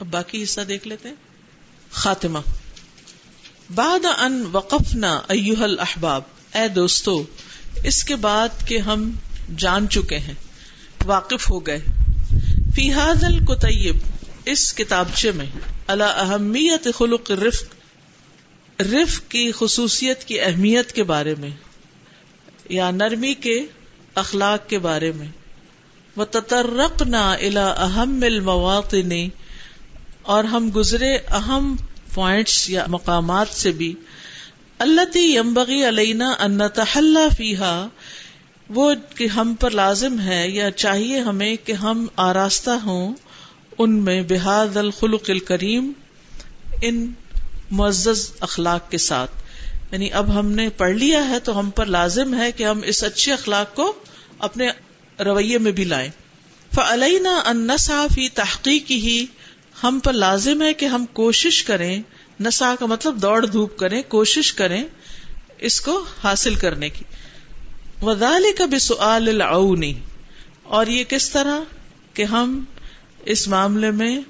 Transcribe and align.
اب 0.00 0.06
باقی 0.10 0.42
حصہ 0.42 0.60
دیکھ 0.60 0.88
لیتے 0.88 1.08
ہیں۔ 1.08 1.16
خاتمہ۔ 1.90 2.38
بعد 3.74 4.06
ان 4.18 4.44
وقفنا 4.52 5.20
ایوہ 5.28 5.62
الاحباب۔ 5.62 6.22
اے 6.54 6.68
دوستو، 6.68 7.24
اس 7.84 8.04
کے 8.04 8.16
بعد 8.16 8.48
کہ 8.66 8.78
ہم 8.78 9.10
جان 9.56 9.88
چکے 9.88 10.18
ہیں، 10.18 10.34
واقف 11.04 11.50
ہو 11.50 11.66
گئے۔ 11.66 11.78
فی 12.74 12.92
هذا 12.92 13.26
الکتیب، 13.26 13.96
اس 14.44 14.74
کتابچے 14.74 15.32
میں۔ 15.32 15.46
اللہ 15.86 16.04
اہمیت 16.04 16.88
خلق 16.94 17.30
رفق 17.30 17.74
رفق 18.82 19.30
کی 19.30 19.52
خصوصیت 19.52 20.24
کی 20.24 20.40
اہمیت 20.40 20.92
کے 20.92 21.02
بارے 21.02 21.34
میں۔ 21.38 21.50
یا 22.68 22.90
نرمی 22.90 23.34
کے 23.34 23.60
اخلاق 24.14 24.68
کے 24.68 24.78
بارے 24.78 25.12
میں۔ 25.12 25.28
وہ 26.16 26.24
تطرق 26.24 27.02
نہ 27.02 27.16
الا 27.16 27.68
اہم 27.68 28.20
المواطن 28.22 29.28
اور 30.28 30.44
ہم 30.44 30.70
گزرے 30.76 31.16
اہم 31.16 31.76
پوائنٹس 32.14 32.70
یا 32.70 32.84
مقامات 32.88 33.48
سے 33.48 33.72
بھی۔ 33.72 33.94
اللہ 34.78 35.18
یمبغی 35.18 35.88
علینا 35.88 36.34
انتحلہ 36.38 37.34
فیحا 37.36 37.88
وہ 38.68 38.94
کہ 39.16 39.26
ہم 39.26 39.54
پر 39.60 39.70
لازم 39.70 40.20
ہے 40.20 40.48
یا 40.48 40.70
چاہیے 40.70 41.20
ہمیں 41.20 41.56
کہ 41.64 41.72
ہم 41.72 42.06
آراستہ 42.16 42.70
ہوں 42.70 43.14
ان 43.78 43.90
میں 43.90 44.22
بحاد 44.22 44.76
الخلق 44.76 45.24
الکریم 45.28 45.92
ان 46.82 47.12
معزز 47.70 48.30
اخلاق 48.40 48.90
کے 48.90 48.98
ساتھ۔ 48.98 49.30
یعنی 49.92 50.12
اب 50.12 50.38
ہم 50.38 50.50
نے 50.50 50.68
پڑھ 50.68 50.96
لیا 50.96 51.28
ہے 51.28 51.38
تو 51.38 51.58
ہم 51.58 51.70
پر 51.70 51.86
لازم 51.86 52.34
ہے 52.34 52.52
کہ 52.52 52.64
ہم 52.64 52.80
اس 52.84 53.04
اچھے 53.04 53.32
اخلاق 53.32 53.74
کو 53.74 53.92
اپنے 54.38 54.68
رویے 55.20 55.58
میں 55.58 55.72
بھی 55.72 55.84
لائیں۔ 55.84 56.10
فعلینہ 56.74 57.28
انسا 57.28 58.06
فی 58.14 58.28
تحقیق 58.28 58.90
ہی 58.90 59.26
ہم 59.82 60.00
پر 60.04 60.12
لازم 60.12 60.62
ہے 60.62 60.74
کہ 60.74 60.86
ہم 60.86 61.06
کوشش 61.12 61.64
کریں، 61.64 62.02
نسا 62.40 62.74
کا 62.80 62.86
مطلب 62.86 63.22
دوڑ 63.22 63.46
دھوپ 63.46 63.78
کریں، 63.78 64.02
کوشش 64.08 64.52
کریں 64.52 64.84
اس 65.58 65.80
کو 65.80 66.04
حاصل 66.24 66.54
کرنے 66.54 66.88
کی۔ 66.88 67.04
وزال 68.02 68.44
کا 68.58 68.64
بھی 68.64 69.92
اور 70.62 70.86
یہ 70.86 71.04
کس 71.04 71.30
طرح؟ 71.30 71.60
کہ 72.14 72.22
ہم 72.22 72.64
اس 73.24 73.48
معاملے 73.48 73.90
میں 73.90 74.20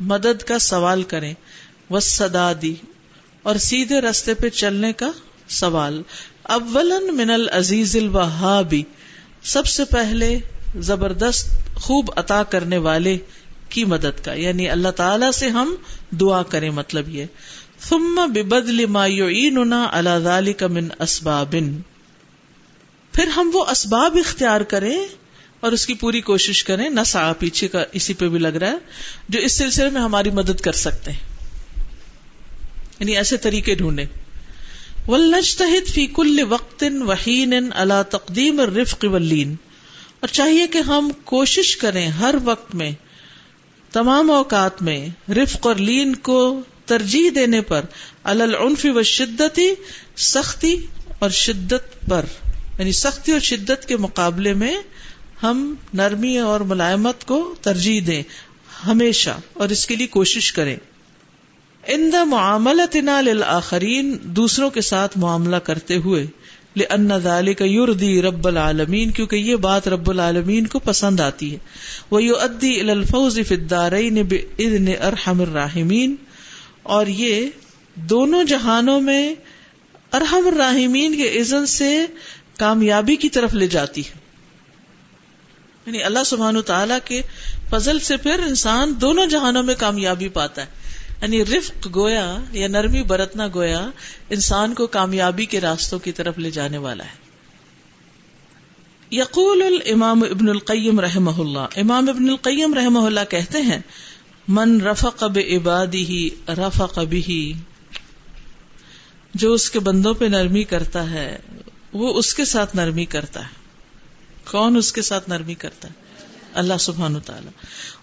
مدد 0.00 0.42
کا 0.42 0.58
سوال 0.58 1.02
کریں۔ 1.02 1.34
وہ 1.90 2.00
سدا 2.00 2.52
دی 2.62 2.74
اور 3.42 3.56
سیدھے 3.56 4.00
رستے 4.00 4.34
پہ 4.34 4.48
چلنے 4.48 4.92
کا 4.92 5.10
سوال۔ 5.48 6.02
اولن 6.42 7.16
من 7.16 7.30
العزیز 7.30 7.96
الوہابی 7.96 8.82
سب 9.42 9.66
سے 9.66 9.84
پہلے 9.84 10.38
زبردست 10.76 11.74
خوب 11.74 12.10
عطا 12.16 12.42
کرنے 12.42 12.78
والے 12.78 13.18
کی 13.76 13.84
مدد 13.84 14.24
کا 14.24 14.32
یعنی 14.32 14.68
اللہ 14.68 14.88
تعالی 14.88 15.26
سے 15.34 15.48
ہم 15.48 15.74
دعا 16.10 16.42
کریں 16.42 16.70
مطلب 16.70 17.08
یہ۔ 17.08 17.24
ثم 17.88 18.20
ببدل 18.34 18.86
ما 18.86 19.06
يعيننا 19.06 19.86
على 19.92 20.10
ذلك 20.24 20.62
من 20.62 20.88
اسباب 20.98 21.54
پھر 23.12 23.26
ہم 23.26 23.50
وہ 23.54 23.64
اسباب 23.66 24.16
اختیار 24.24 24.60
کریں 24.60 24.98
اور 25.60 25.72
اس 25.72 25.86
کی 25.86 25.94
پوری 25.94 26.20
کوشش 26.20 26.64
کریں۔ 26.64 26.90
نہ 26.90 27.00
سا 27.06 27.32
پیچھے 27.32 27.68
کا، 27.68 27.84
اسی 27.92 28.14
پہ 28.14 28.28
بھی 28.28 28.38
لگ 28.38 28.56
رہا 28.60 28.70
ہے، 28.70 28.76
جو 29.28 29.40
اس 29.40 29.58
سلسلے 29.58 29.90
میں 29.90 30.00
ہماری 30.00 30.30
مدد 30.30 30.60
کر 30.60 30.72
سکتے 30.72 31.12
ہیں۔ 31.12 31.20
یعنی 33.00 33.16
ایسے 33.16 33.36
طریقے 33.36 33.74
ڈھونڈے 33.74 34.04
ولنجتہد 35.08 35.88
فی 35.88 36.06
کل 36.06 36.40
وقت 36.48 36.84
وحین 37.06 37.54
اللہ 37.74 38.02
تقدیم 38.10 38.60
الرفق 38.60 39.04
واللین 39.12 39.54
اور 40.20 40.28
چاہیے 40.28 40.66
کہ 40.66 40.78
ہم 40.78 41.10
کوشش 41.24 41.76
کریں 41.76 42.08
ہر 42.08 42.34
وقت 42.44 42.74
میں 42.74 42.90
تمام 43.96 44.30
اوقات 44.30 44.82
میں 44.82 45.30
رفق 45.30 45.66
اور 45.66 45.76
لین 45.76 46.14
کو 46.14 46.60
ترجیح 46.86 47.30
دینے 47.34 47.60
پر 47.60 47.80
العنف 48.24 48.86
و 48.94 49.02
شدتی 49.02 49.74
سختی 50.16 50.86
اور 51.18 51.30
شدت 51.30 52.06
پر۔ 52.08 52.24
یعنی 52.78 52.92
سختی 52.92 53.32
اور 53.32 53.40
شدت 53.40 53.88
کے 53.88 53.96
مقابلے 53.96 54.54
میں 54.54 54.76
ہم 55.42 55.74
نرمی 55.94 56.38
اور 56.38 56.60
ملائمت 56.60 57.24
کو 57.24 57.54
ترجیح 57.60 58.00
دیں۔ 58.06 58.22
ہمیشہ۔ 58.86 59.30
اور 59.52 59.68
اس 59.68 59.86
کے 59.86 59.96
لیے 59.96 60.06
کوشش 60.06 60.52
کریں۔ 60.52 60.76
ان 61.86 62.10
دا 62.12 62.24
معاملت 62.24 62.96
دوسروں 64.22 64.70
کے 64.70 64.80
ساتھ 64.80 65.18
معاملہ 65.18 65.56
کرتے 65.56 65.96
ہوئے۔ 65.96 66.26
لأن 66.76 67.18
ذلك 67.18 67.60
يرضي 67.60 68.22
رب 68.22 68.48
العالمین 68.48 69.10
کیونکہ 69.10 69.36
یہ 69.36 69.56
بات 69.56 69.88
رب 69.88 70.10
العالمین 70.10 70.66
کو 70.66 70.78
پسند 70.78 71.20
آتی 71.20 71.52
ہے۔ 71.52 71.58
وہ 72.10 72.22
يؤدي 72.22 72.80
الى 72.80 72.90
الفوز 72.90 73.38
في 73.48 73.54
الدارين 73.54 74.14
باذن 74.14 74.88
ارحم 74.88 75.40
الراحمین 75.40 76.16
اور 76.82 77.06
یہ 77.06 77.50
دونوں 77.94 78.44
جہانوں 78.44 79.00
میں 79.00 79.34
ارحم 80.12 80.46
الراحمین 80.46 81.16
کے 81.16 81.28
اذن 81.28 81.66
سے 81.66 82.06
کامیابی 82.58 83.16
کی 83.16 83.28
طرف 83.28 83.54
لے 83.54 83.66
جاتی 83.66 84.00
ہے۔ 84.00 84.18
یعنی 85.86 86.02
اللہ 86.02 86.24
سبحانہ 86.26 86.58
تعالی 86.58 86.94
کے 87.04 87.22
فضل 87.70 87.98
سے 87.98 88.16
پھر 88.16 88.38
انسان 88.46 88.94
دونوں 89.00 89.26
جہانوں 89.26 89.62
میں 89.62 89.74
کامیابی 89.78 90.28
پاتا 90.28 90.62
ہے۔ 90.62 90.85
یعنی 91.22 91.44
رفق 91.44 91.88
گویا 91.94 92.38
یا 92.52 92.68
نرمی 92.68 93.02
برتنا 93.02 93.46
گویا 93.54 93.90
انسان 94.30 94.74
کو 94.74 94.86
کامیابی 94.86 95.46
کے 95.46 95.60
راستوں 95.60 95.98
کی 95.98 96.12
طرف 96.12 96.38
لے 96.38 96.50
جانے 96.50 96.78
والا 96.78 97.04
ہے۔ 97.04 97.26
یقول 99.12 99.62
الامام 99.62 100.22
ابن 100.22 100.48
القیم 100.48 101.00
رحم 101.00 101.40
اللہ۔ 101.40 101.66
امام 101.76 102.08
ابن 102.08 102.28
القیم 102.28 102.74
رحم 102.74 102.96
اللہ 102.96 103.30
کہتے 103.30 103.60
ہیں، 103.60 103.78
من 104.48 104.80
رفق 104.80 105.24
عبادی 105.56 106.04
ہی 106.04 106.28
رفق 106.48 106.98
بھی 106.98 107.52
جو 109.34 109.52
اس 109.52 109.70
کے 109.70 109.80
بندوں 109.80 110.14
پہ 110.14 110.24
نرمی 110.24 110.64
کرتا 110.64 111.10
ہے، 111.10 111.38
وہ 111.92 112.14
اس 112.14 112.34
کے 112.34 112.44
ساتھ 112.44 112.76
نرمی 112.76 113.04
کرتا 113.04 113.40
ہے۔ 113.40 113.66
کون 114.50 114.76
اس 114.76 114.92
کے 114.92 115.02
ساتھ 115.02 115.28
نرمی 115.28 115.54
کرتا 115.54 115.88
ہے؟ 115.88 115.92
اللہ 116.54 116.74
سبحان 116.80 117.20
تعالی 117.20 117.48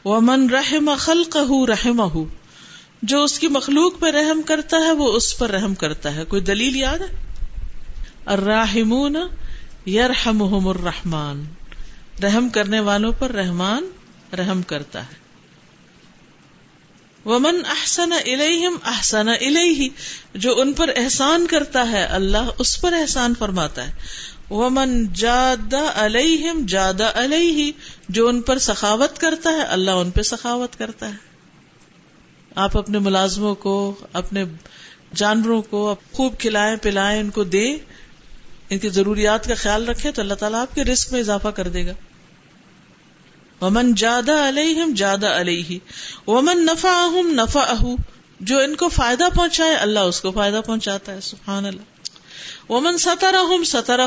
وہ 0.03 0.19
من 0.21 0.49
رحم 0.49 0.89
خلق 0.97 1.37
رحم 1.69 2.01
جو 3.03 3.23
اس 3.23 3.39
کی 3.39 3.47
مخلوق 3.47 3.99
پہ 3.99 4.05
رحم 4.05 4.41
کرتا 4.41 4.77
ہے 4.77 4.91
وہ 4.91 5.13
اس 5.13 5.37
پر 5.37 5.49
رحم 5.49 5.75
کرتا 5.75 6.15
ہے 6.15 6.25
کوئی 6.25 6.41
دلیل 6.41 6.75
یاد 6.75 6.99
ہے؟ 6.99 7.33
الراحمون 8.25 9.15
یرحمہم 9.87 10.67
الرحمان 10.67 11.45
رحم 12.23 12.49
کرنے 12.49 12.79
والوں 12.79 13.11
پر 13.19 13.31
رحمان 13.31 13.87
رحم 14.35 14.61
کرتا 14.61 15.01
ہے۔ 15.01 15.23
ومن 17.25 17.61
احسن 17.65 18.11
الیہم 18.11 18.77
احسن 18.85 19.27
الیہ، 19.27 19.89
جو 20.33 20.61
ان 20.61 20.73
پر 20.73 20.89
احسان 20.95 21.47
کرتا 21.47 21.91
ہے 21.91 22.03
اللہ 22.03 22.49
اس 22.59 22.81
پر 22.81 22.93
احسان 22.93 23.33
فرماتا 23.39 23.87
ہے۔ 23.87 23.91
ومن 24.49 25.13
جاد 25.13 25.73
علیہم 25.95 26.65
جاد 26.65 27.01
علیہ 27.13 27.71
جو 28.09 28.27
ان 28.27 28.41
پر 28.41 28.57
سخاوت 28.57 29.17
کرتا 29.17 29.49
ہے 29.49 29.61
اللہ 29.61 29.91
ان 29.91 30.11
پہ 30.11 30.21
سخاوت 30.21 30.77
کرتا 30.77 31.09
ہے۔ 31.09 31.32
آپ 32.55 32.77
اپنے 32.77 32.99
ملازموں 32.99 33.55
کو، 33.55 33.95
اپنے 34.13 34.43
جانوروں 35.15 35.61
کو 35.61 35.95
خوب 36.11 36.39
کھلائیں، 36.39 36.75
پلائیں، 36.75 37.19
ان 37.19 37.29
کو 37.29 37.43
دیں، 37.43 37.77
ان 38.69 38.77
کی 38.79 38.89
ضروریات 38.89 39.47
کا 39.47 39.53
خیال 39.55 39.87
رکھے 39.89 40.11
تو 40.11 40.21
اللہ 40.21 40.33
تعالیٰ 40.33 40.61
آپ 40.61 40.75
کے 40.75 40.83
رسک 40.83 41.11
میں 41.11 41.19
اضافہ 41.19 41.47
کر 41.47 41.67
دے 41.67 41.87
گا۔ 41.87 41.93
ومن 43.65 43.95
جادہ 43.95 44.31
علیہم 44.31 44.93
جادہ 44.93 45.27
علیہ 45.27 45.79
ومن 46.27 46.65
نفا 46.65 47.03
اہم 47.03 47.31
نفا 47.31 47.61
اہ 47.61 47.83
جو 48.39 48.59
ان 48.59 48.75
کو 48.75 48.89
فائدہ 48.89 49.23
پہنچائے، 49.35 49.75
اللہ 49.75 49.99
اس 49.99 50.21
کو 50.21 50.31
فائدہ 50.31 50.61
پہنچاتا 50.65 51.13
ہے 51.13 51.21
سبحان 51.21 51.65
اللہ 51.65 52.71
ومن 52.71 52.97
ستر 52.97 53.35
ستر 53.65 54.01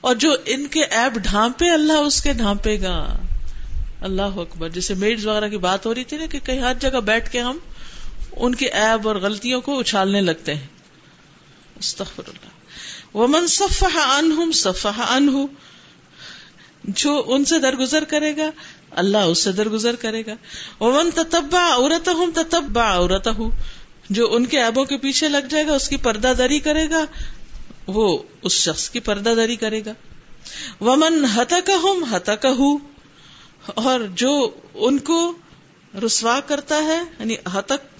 اور 0.00 0.14
جو 0.14 0.34
ان 0.46 0.66
کے 0.66 0.84
ایپ 0.84 1.12
ڈھانپے، 1.12 1.70
اللہ 1.70 1.92
اس 1.92 2.22
کے 2.22 2.32
ڈھانپے 2.32 2.82
گا۔ 2.82 3.16
اللہ 4.00 4.22
اکبر۔ 4.22 4.68
جیسے 4.68 4.94
میڈ 4.94 5.24
وغیرہ 5.24 5.48
کی 5.48 5.56
بات 5.56 5.86
ہو 5.86 5.94
رہی 5.94 6.04
تھی 6.04 6.16
نا 6.16 6.26
کہ 6.26 6.38
کئی 6.44 6.60
ہر 6.60 6.74
جگہ 6.80 7.00
بیٹھ 7.00 7.30
کے 7.30 7.40
ہم 7.40 7.58
ان 8.36 8.54
کے 8.54 8.66
ایب 8.66 9.08
اور 9.08 9.16
غلطیوں 9.16 9.60
کو 9.60 9.78
اچھالنے 9.78 10.20
لگتے 10.20 10.54
ہیں۔ 10.54 10.66
استغفر 11.78 12.22
اللہ۔ 12.28 12.50
وہ 13.16 13.26
من 13.26 13.46
صفح 13.46 13.98
انہم 13.98 14.52
صفح 14.52 15.02
انہ 15.08 15.46
جو 16.84 17.22
ان 17.26 17.44
سے 17.44 17.58
درگزر 17.58 18.04
کرے 18.04 18.36
گا، 18.36 18.50
اللہ 18.90 19.18
اس 19.18 19.38
سے 19.38 19.52
درگزر 19.52 19.96
کرے 19.96 20.22
گا۔ 20.26 20.32
وہ 20.80 21.02
من 21.02 21.10
تتبع 21.10 21.74
عورت 21.74 22.08
ہوں 22.08 22.26
تتبع 22.34 22.94
عورت 22.94 23.28
جو 24.10 24.34
ان 24.34 24.46
کے 24.46 24.62
ایبوں 24.62 24.84
کے 24.84 24.96
پیچھے 24.96 25.28
لگ 25.28 25.46
جائے 25.50 25.66
گا، 25.66 25.74
اس 25.74 25.88
کی 25.88 25.96
پردہ 25.96 26.32
دری 26.38 26.58
کرے 26.58 26.90
گا، 26.90 27.04
وہ 27.86 28.18
اس 28.42 28.52
شخص 28.52 28.90
کی 28.90 29.00
پردہ 29.00 29.30
دری 29.36 29.56
کرے 29.56 29.84
گا۔ 29.84 29.92
ومن 30.80 31.24
ہتک 31.36 31.70
ہوں 32.46 32.78
اور 33.66 34.00
جو 34.00 34.50
ان 34.74 34.98
کو 34.98 35.34
رسوا 36.06 36.40
کرتا 36.40 36.82
ہے 36.84 37.02
یعنی 37.18 37.34
ہتک 37.54 37.91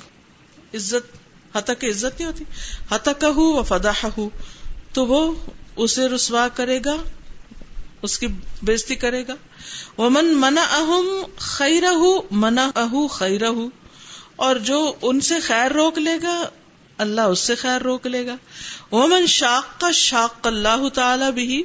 عزت 0.75 1.17
حتک 1.57 1.85
عزت 1.85 2.21
نہیں 2.21 2.31
ہوتی۔ 2.31 2.45
حتک 2.91 3.25
و 3.39 3.63
فدا 3.63 4.09
تو 4.93 5.07
وہ 5.07 5.35
اسے 5.77 6.09
رسوا 6.09 6.49
کرے 6.49 6.81
گا، 6.85 6.97
اس 8.03 8.19
کی 8.19 8.27
بےزتی 8.63 8.95
کرے 8.95 9.27
گا۔ 9.29 9.35
وہ 9.97 10.11
من 10.11 10.25
منا 10.25 10.63
اہم 10.63 11.25
خیر 11.37 11.83
منا 12.31 12.71
اہ 12.75 13.07
خیر 13.07 13.41
اور 14.37 14.57
جو 14.57 14.93
ان 15.03 15.21
سے 15.21 15.41
خیر 15.41 15.73
روک 15.73 15.99
لے 15.99 16.17
گا، 16.23 16.43
اللہ 16.99 17.21
اس 17.21 17.39
سے 17.39 17.55
خیر 17.55 17.83
روک 17.83 18.07
لے 18.07 18.27
گا۔ 18.27 18.37
ومن 18.93 19.27
شاق 19.27 19.81
کا 19.81 19.91
شاق 19.93 20.47
اللہ 20.47 20.89
تعالی 20.95 21.33
بھی 21.33 21.63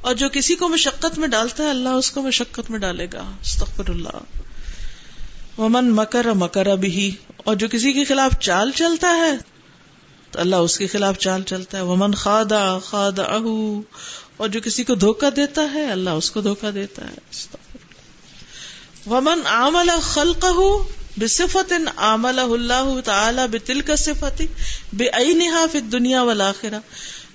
اور 0.00 0.14
جو 0.14 0.28
کسی 0.32 0.54
کو 0.54 0.68
مشقت 0.68 1.18
میں 1.18 1.28
ڈالتا 1.28 1.64
ہے، 1.64 1.70
اللہ 1.70 1.88
اس 1.88 2.10
کو 2.10 2.22
مشقت 2.22 2.70
میں 2.70 2.78
ڈالے 2.78 3.06
گا۔ 3.12 3.20
استغفر 3.20 3.90
اللہ۔ 3.90 4.40
ومن 5.58 5.90
مکر 5.90 6.32
مکر 6.32 6.76
بھی 6.76 7.16
اور 7.36 7.54
جو 7.54 7.68
کسی 7.68 7.92
کے 7.92 8.04
خلاف 8.04 8.38
چال 8.40 8.70
چلتا 8.70 9.16
ہے، 9.16 9.36
تو 10.30 10.40
اللہ 10.40 10.56
اس 10.56 10.78
کے 10.78 10.86
خلاف 10.86 11.18
چال 11.18 11.42
چلتا 11.42 11.78
ہے۔ 11.78 11.82
ومن 11.82 12.14
خادا 12.14 12.78
خاد 12.78 13.18
اہ 13.18 13.80
اور 14.36 14.48
جو 14.48 14.60
کسی 14.60 14.84
کو 14.84 14.94
دھوکا 14.94 15.28
دیتا 15.36 15.72
ہے، 15.74 15.90
اللہ 15.90 16.10
اس 16.10 16.30
کو 16.30 16.40
دھوکا 16.40 16.70
دیتا 16.74 17.04
ہے۔ 17.04 17.18
ومن 19.06 19.46
عمل 19.46 19.90
خلق 20.02 20.44
بے 21.18 21.26
صفت 21.26 21.72
عمل 21.96 22.38
اللہ 22.38 23.00
تعالی 23.04 23.42
بے 23.50 23.58
تل 23.58 23.80
کا 23.80 23.96
صفت 23.96 24.42
بے 24.92 25.08
عینہا 25.08 25.66
فی 25.72 25.80
دنیا 25.80 26.22
والا 26.22 26.52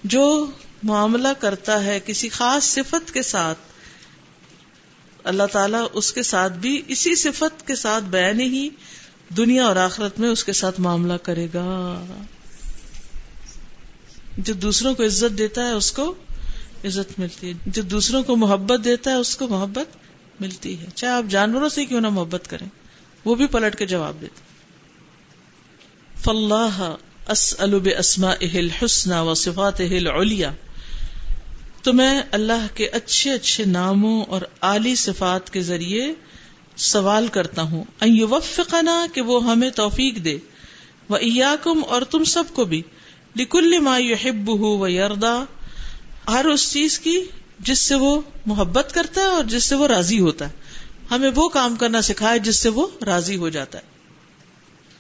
جو 0.04 0.46
معاملہ 0.84 1.28
کرتا 1.40 1.84
ہے 1.84 2.00
کسی 2.06 2.30
خاص 2.30 2.64
صفت 2.64 3.14
کے 3.14 3.22
ساتھ 3.22 3.58
اللہ 5.24 5.44
تعالیٰ 5.52 5.88
اس 5.94 6.14
کے 6.14 6.24
ساتھ 6.24 6.54
بھی 6.54 6.82
اسی 6.88 7.16
صفت 7.16 7.68
کے 7.68 7.76
ساتھ 7.76 8.04
بیان 8.04 8.40
ہی 8.40 8.70
دنیا 9.38 9.66
اور 9.66 9.76
آخرت 9.76 10.20
میں 10.20 10.30
اس 10.30 10.44
کے 10.44 10.54
ساتھ 10.54 10.82
معاملہ 10.82 11.14
کرے 11.14 11.48
گا۔ 11.54 12.06
جو 14.38 14.54
دوسروں 14.54 14.96
کو 14.96 15.06
عزت 15.06 15.38
دیتا 15.38 15.68
ہے 15.68 15.72
اس 15.72 15.92
کو 15.92 16.16
عزت 16.86 17.20
ملتی 17.20 17.48
ہے۔ 17.48 17.54
جو 17.66 17.82
دوسروں 17.82 18.24
کو 18.24 18.36
محبت 18.36 18.86
دیتا 18.86 19.12
ہے 19.12 19.16
اس 19.16 19.36
کو 19.38 19.48
محبت 19.48 19.98
ملتی 20.42 20.80
ہے۔ 20.80 20.86
چاہے 20.96 21.14
آپ 21.14 21.24
جانوروں 21.30 21.70
سے 21.70 21.86
کیوں 21.86 22.02
نہ 22.02 22.10
محبت 22.10 22.50
کریں، 22.50 22.68
وہ 23.26 23.36
بھی 23.36 23.48
پلٹ 23.48 23.76
کے 23.76 23.86
جواب 23.86 24.16
دیتے 24.22 24.54
فلاح 26.22 26.96
اسلب 27.28 27.90
اسما 28.00 28.32
اہل 28.42 28.70
حسن 28.70 29.12
و 29.14 29.34
صفات 29.34 29.82
اہل 29.82 30.08
اولیا 30.08 30.52
تو 31.84 31.94
میں 31.94 32.22
اللہ 32.32 32.68
کے 32.76 32.88
اچھے 32.88 33.32
اچھے 33.32 33.66
ناموں 33.66 34.24
اور 34.24 34.42
اعلی 34.62 34.96
صفات 34.96 35.50
کے 35.50 35.62
ذریعے 35.62 36.14
سوال 36.76 37.28
کرتا 37.28 37.62
ہوں۔ 37.62 37.84
وفقنا 38.02 39.06
کہ 39.14 39.22
وہ 39.22 39.52
ہمیں 39.52 39.70
توفیق 39.70 40.16
دے۔ 40.16 40.38
وہ 41.10 41.16
ایاکم 41.16 41.82
اور 41.88 42.02
تم 42.02 42.24
سب 42.24 42.44
کو 42.54 42.66
بھی۔ 42.66 42.82
لکل 43.36 43.80
ما 43.80 43.98
یحب 43.98 44.50
و 44.50 44.88
یردا 44.88 45.44
ہر 46.28 46.46
اس 46.46 46.72
چیز 46.72 47.00
کی 47.00 47.22
جس 47.60 47.80
سے 47.80 47.96
وہ 47.96 48.22
محبت 48.46 48.92
کرتا 48.94 49.22
ہے 49.22 49.26
اور 49.26 49.44
جس 49.44 49.64
سے 49.64 49.76
وہ 49.76 49.88
راضی 49.88 50.20
ہوتا 50.20 50.50
ہے۔ 50.50 50.54
ہمیں 51.12 51.32
وہ 51.36 51.50
کام 51.50 51.76
کرنا 51.76 52.02
سکھائے 52.02 52.40
جس 52.40 52.60
سے 52.60 52.70
وہ 52.70 52.88
راضی 53.06 53.36
ہو 53.36 53.50
جاتا 53.50 53.78
ہے۔ 53.78 53.84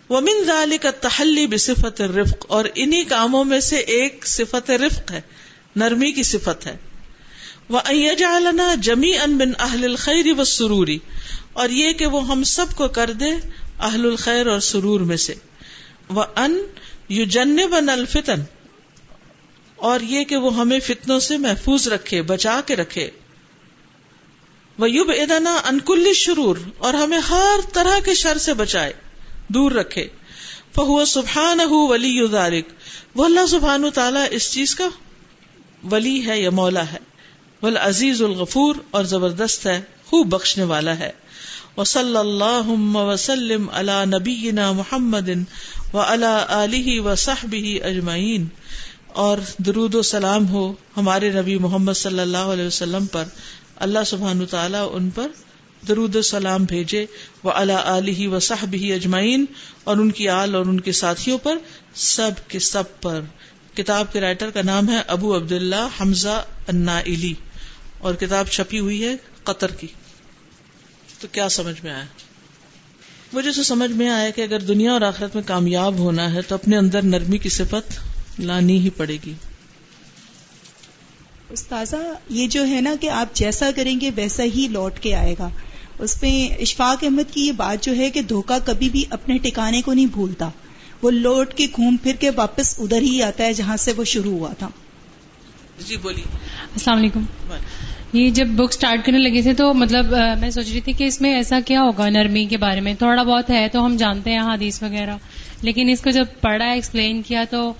ومن 0.09 0.43
ذالک 0.45 0.81
کا 0.81 0.91
تحلی 0.91 1.47
بصفت 1.47 2.01
رفق 2.01 2.45
اور 2.47 2.65
انہی 2.75 3.03
کاموں 3.03 3.43
میں 3.43 3.59
سے 3.59 3.75
ایک 3.75 4.27
صفت 4.27 4.71
رفق 4.71 5.11
ہے۔ 5.11 5.21
نرمی 5.75 6.11
کی 6.11 6.23
صفت 6.23 6.67
ہے۔ 6.67 6.77
وہ 7.69 7.79
جالنا 8.17 8.75
جمی 8.81 9.17
ان 9.17 9.37
بن 9.37 9.51
اہل 9.59 9.83
الخیر 9.83 10.39
و 10.39 10.43
سروری 10.43 10.99
اور 11.53 11.69
یہ 11.69 11.93
کہ 11.93 12.05
وہ 12.05 12.27
ہم 12.27 12.43
سب 12.43 12.65
کو 12.75 12.87
کر 12.87 13.11
دے 13.11 13.31
اہل 13.79 14.05
الخیر 14.05 14.47
اور 14.47 14.59
سرور 14.59 14.99
میں 14.99 15.17
سے۔ 15.17 15.33
وہ 16.09 16.23
ان 16.35 16.61
یو 17.09 17.25
جن 17.25 17.55
بن 17.55 17.89
الفتن۔ 17.89 18.43
اور 19.75 19.99
یہ 19.99 20.23
کہ 20.23 20.37
وہ 20.37 20.55
ہمیں 20.55 20.79
فتنوں 20.79 21.19
سے 21.19 21.37
محفوظ 21.37 21.87
رکھے، 21.87 22.21
بچا 22.21 22.61
کے 22.65 22.75
رکھے۔ 22.75 23.09
وہ 24.79 24.89
یوب 24.91 25.11
ادنا 25.17 25.57
انکل 25.65 26.13
شرور 26.13 26.57
اور 26.77 26.93
ہمیں 26.93 27.19
ہر 27.19 27.59
طرح 27.73 27.99
کے 27.99 28.13
شر 28.13 28.37
سے 28.37 28.53
بچائے، 28.53 28.93
دور 29.47 29.71
رکھے۔ 29.71 30.07
فہو 30.75 31.05
سبحان 31.05 31.59
ولی 31.67 32.19
ادارک 32.19 32.71
وہ 33.15 33.25
اللہ 33.25 33.45
سبحان 33.49 33.89
تعالیٰ 33.93 34.25
اس 34.31 34.51
چیز 34.51 34.75
کا 34.75 34.89
ولی 35.91 36.25
ہے 36.25 36.39
یا 36.41 36.49
مولا 36.49 36.91
ہے۔ 36.91 36.97
وہ 37.61 37.69
عزیز 37.81 38.21
الغفور 38.21 38.75
اور 38.91 39.03
زبردست 39.03 39.65
ہے، 39.65 39.81
خوب 40.05 40.27
بخشنے 40.27 40.63
والا 40.63 40.99
ہے۔ 40.99 41.11
وہ 41.77 41.83
اللہ 41.95 42.97
وسلم 42.97 43.65
اللہ 43.71 44.05
نبی 44.05 44.51
محمد 44.51 45.29
و 45.93 45.99
اللہ 45.99 46.45
علی 46.47 46.99
و 46.99 47.15
صحب 47.15 47.55
اجمعین۔ 47.83 48.45
اور 49.07 49.37
درود 49.57 49.95
و 49.95 50.01
سلام 50.01 50.49
ہو 50.49 50.73
ہمارے 50.97 51.29
نبی 51.29 51.57
محمد 51.57 51.93
صلی 51.93 52.19
اللہ 52.19 52.37
علیہ 52.37 52.65
وسلم 52.65 53.05
پر۔ 53.05 53.23
اللہ 53.75 53.99
سبحان 54.05 54.45
تعالیٰ 54.45 54.89
ان 54.93 55.09
پر 55.09 55.27
درود 55.87 56.15
و 56.15 56.21
سلام 56.21 56.63
بھیجے۔ 56.63 57.05
وہ 57.43 57.51
اللہ 57.51 57.73
علیہ 57.73 58.27
و 58.27 58.39
صحب 58.39 58.75
اجمعین۔ 58.93 59.45
اور 59.83 59.97
ان 59.97 60.11
کی 60.11 60.29
آل 60.29 60.55
اور 60.55 60.65
ان 60.65 60.79
کے 60.79 60.91
ساتھیوں 60.91 61.37
پر 61.37 61.57
سب 61.95 62.31
کے 62.47 62.59
سب 62.59 63.01
پر 63.01 63.21
کتاب 63.77 64.13
کے 64.13 64.21
رائٹر 64.21 64.49
کا 64.49 64.61
نام 64.61 64.89
ہے 64.89 65.01
ابو 65.07 65.35
عبد 65.35 65.51
اللہ 65.51 65.87
حمزہ 66.01 66.43
انا 66.67 67.01
اور 67.99 68.13
کتاب 68.13 68.47
چھپی 68.47 68.79
ہوئی 68.79 69.05
ہے 69.05 69.15
قطر 69.43 69.71
کی۔ 69.71 69.87
تو 71.19 71.27
کیا 71.31 71.49
سمجھ 71.49 71.83
میں 71.83 71.91
آیا؟ 71.91 72.05
مجھے 73.33 73.51
تو 73.51 73.63
سمجھ 73.63 73.91
میں 73.91 74.09
آیا 74.09 74.29
کہ 74.29 74.41
اگر 74.41 74.59
دنیا 74.59 74.91
اور 74.91 75.01
آخرت 75.01 75.35
میں 75.35 75.43
کامیاب 75.45 75.97
ہونا 75.97 76.33
ہے 76.33 76.41
تو 76.41 76.55
اپنے 76.55 76.77
اندر 76.77 77.01
نرمی 77.01 77.37
کی 77.37 77.49
صفت 77.49 77.99
لانی 78.39 78.79
ہی 78.79 78.89
پڑے 78.89 79.17
گی۔ 79.25 79.33
استاذہ، 81.49 81.95
یہ 82.29 82.47
جو 82.47 82.67
ہے 82.67 82.81
نا 82.81 82.95
کہ 83.01 83.09
آپ 83.09 83.35
جیسا 83.35 83.69
کریں 83.75 84.01
گے 84.01 84.11
ویسا 84.15 84.43
ہی 84.43 84.67
لوٹ 84.71 84.99
کے 84.99 85.15
آئے 85.15 85.35
گا۔ 85.39 85.49
اس 85.99 86.21
میں 86.21 86.61
اشفاق 86.61 87.03
احمد 87.03 87.33
کی 87.33 87.47
یہ 87.47 87.51
بات 87.51 87.83
جو 87.83 87.95
ہے 87.95 88.09
کہ 88.09 88.21
دھوکا 88.21 88.57
کبھی 88.65 88.89
بھی 88.89 89.03
اپنے 89.09 89.37
ٹھکانے 89.37 89.81
کو 89.81 89.93
نہیں 89.93 90.05
بھولتا۔ 90.05 90.49
وہ 91.03 91.11
لوٹ 91.11 91.53
کے 91.53 91.67
گھوم 91.75 91.97
پھر 92.03 92.15
کے 92.19 92.29
واپس 92.35 92.75
ادھر 92.79 93.01
ہی 93.01 93.23
آتا 93.23 93.43
ہے 93.43 93.53
جہاں 93.53 93.77
سے 93.77 93.93
وہ 93.97 94.03
شروع 94.03 94.37
ہوا 94.37 94.53
تھا۔ 94.53 94.69
جی 95.87 95.97
بولیے۔ 95.97 96.23
السلام 96.73 96.97
علیکم۔ 96.97 97.23
یہ 98.13 98.29
جب 98.29 98.47
بک 98.47 98.73
سٹارٹ 98.73 99.05
کرنے 99.05 99.17
لگے 99.17 99.41
تھے 99.41 99.53
تو 99.53 99.73
مطلب 99.73 100.15
میں 100.39 100.49
سوچ 100.49 100.71
رہی 100.71 100.81
تھی 100.81 100.93
کہ 100.93 101.03
اس 101.03 101.21
میں 101.21 101.35
ایسا 101.35 101.59
کیا 101.65 101.81
ہوگا 101.81 102.09
نرمی 102.09 102.45
کے 102.45 102.57
بارے 102.57 102.81
میں؟ 102.81 102.93
تھوڑا 102.93 103.23
بہت 103.23 103.49
ہے 103.49 103.67
تو 103.71 103.85
ہم 103.85 103.95
جانتے 103.97 104.31
ہیں 104.31 104.39
حدیث 104.39 104.83
وغیرہ 104.83 105.17
لیکن 105.61 105.89
اس 105.89 106.01
کو 106.01 106.09
جب 106.09 106.25
پڑھا 106.41 106.65
ایکسپلین 106.65 107.21
کیا 107.21 107.43
تو 107.49 107.73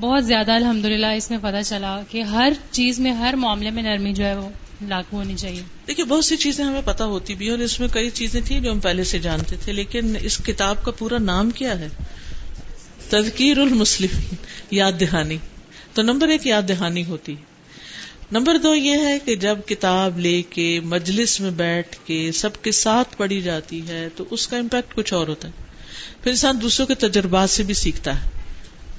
بہت 0.00 0.26
زیادہ 0.26 0.52
الحمد 0.52 0.86
اس 1.16 1.30
میں 1.30 1.38
پتا 1.42 1.62
چلا 1.62 2.00
کہ 2.10 2.22
ہر 2.22 2.52
چیز 2.70 3.00
میں 3.00 3.12
ہر 3.12 3.34
معاملے 3.36 3.70
میں 3.70 3.82
نرمی 3.82 4.12
جو 4.12 4.24
ہے 4.24 4.34
وہ 4.34 4.48
لاگو 4.88 5.16
ہونی 5.16 5.36
چاہیے۔ 5.36 5.62
دیکھیے 5.86 6.04
بہت 6.04 6.24
سی 6.24 6.36
چیزیں 6.36 6.64
ہمیں 6.64 6.82
پتا 6.84 7.04
ہوتی 7.04 7.34
بھی 7.34 7.48
اور 7.48 7.58
اس 7.58 7.80
میں 7.80 7.88
کئی 7.88 8.10
چیزیں 8.10 8.40
تھیں 8.44 8.60
جو 8.60 8.72
ہم 8.72 8.78
پہلے 8.78 9.04
سے 9.04 9.18
جانتے 9.18 9.56
تھے 9.64 9.72
لیکن 9.72 10.14
اس 10.20 10.38
کتاب 10.38 10.84
کا 10.84 10.90
پورا 10.90 11.18
نام 11.18 11.50
کیا 11.50 11.78
ہے؟ 11.78 11.88
تذکیر 13.10 13.58
المسلم 13.58 14.34
یاد 14.70 14.92
دہانی۔ 15.00 15.36
تو 15.94 16.02
نمبر 16.02 16.28
ایک 16.28 16.46
یاد 16.46 16.62
دہانی 16.68 17.04
ہوتی۔ 17.04 17.34
نمبر 18.32 18.58
دو 18.58 18.74
یہ 18.74 18.92
ہے 18.92 19.18
کہ 19.18 19.36
جب 19.36 19.58
کتاب 19.66 20.18
لے 20.18 20.42
کے 20.42 20.80
مجلس 20.84 21.40
میں 21.40 21.50
بیٹھ 21.50 21.96
کے 22.04 22.30
سب 22.34 22.62
کے 22.62 22.72
ساتھ 22.72 23.16
پڑھی 23.16 23.40
جاتی 23.40 23.88
ہے 23.88 24.08
تو 24.16 24.24
اس 24.30 24.48
کا 24.48 24.56
امپیکٹ 24.56 24.94
کچھ 24.94 25.14
اور 25.14 25.28
ہوتا 25.28 25.48
ہے۔ 25.48 25.52
پھر 26.22 26.30
انسان 26.30 26.58
دوسروں 26.62 26.86
کے 26.86 26.94
تجربات 26.94 27.50
سے 27.50 27.62
بھی 27.62 27.74
سیکھتا 27.74 28.24
ہے۔ 28.24 28.28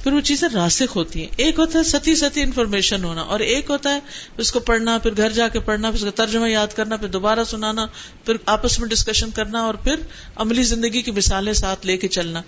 پھر 0.03 0.13
وہ 0.13 0.21
چیزیں 0.21 0.49
راسک 0.53 0.91
ہوتی 0.95 1.21
ہیں۔ 1.21 1.27
ایک 1.37 1.59
ہوتا 1.59 1.79
ہے 1.79 1.83
ستی 1.83 2.15
ستی 2.15 2.41
انفارمیشن 2.41 3.03
ہونا 3.03 3.21
اور 3.21 3.39
ایک 3.39 3.69
ہوتا 3.69 3.95
ہے 3.95 3.99
اس 4.37 4.51
کو 4.51 4.59
پڑھنا، 4.59 4.97
پھر 4.97 5.17
گھر 5.17 5.29
جا 5.29 5.47
کے 5.47 5.59
پڑھنا، 5.59 5.91
پھر 5.91 5.97
اس 5.97 6.03
کا 6.03 6.25
ترجمہ 6.25 6.49
یاد 6.49 6.67
کرنا، 6.75 6.95
پھر 6.95 7.07
دوبارہ 7.07 7.43
سنانا، 7.43 7.85
پھر 8.25 8.35
آپس 8.45 8.79
میں 8.79 8.87
ڈسکشن 8.87 9.29
کرنا 9.29 9.59
اور 9.59 9.73
پھر 9.73 9.95
عملی 10.35 10.63
زندگی 10.63 11.01
کی 11.01 11.11
مثالیں 11.11 11.53
ساتھ 11.53 11.85
لے 11.85 11.97
کے 11.97 12.07
چلنا۔ 12.07 12.41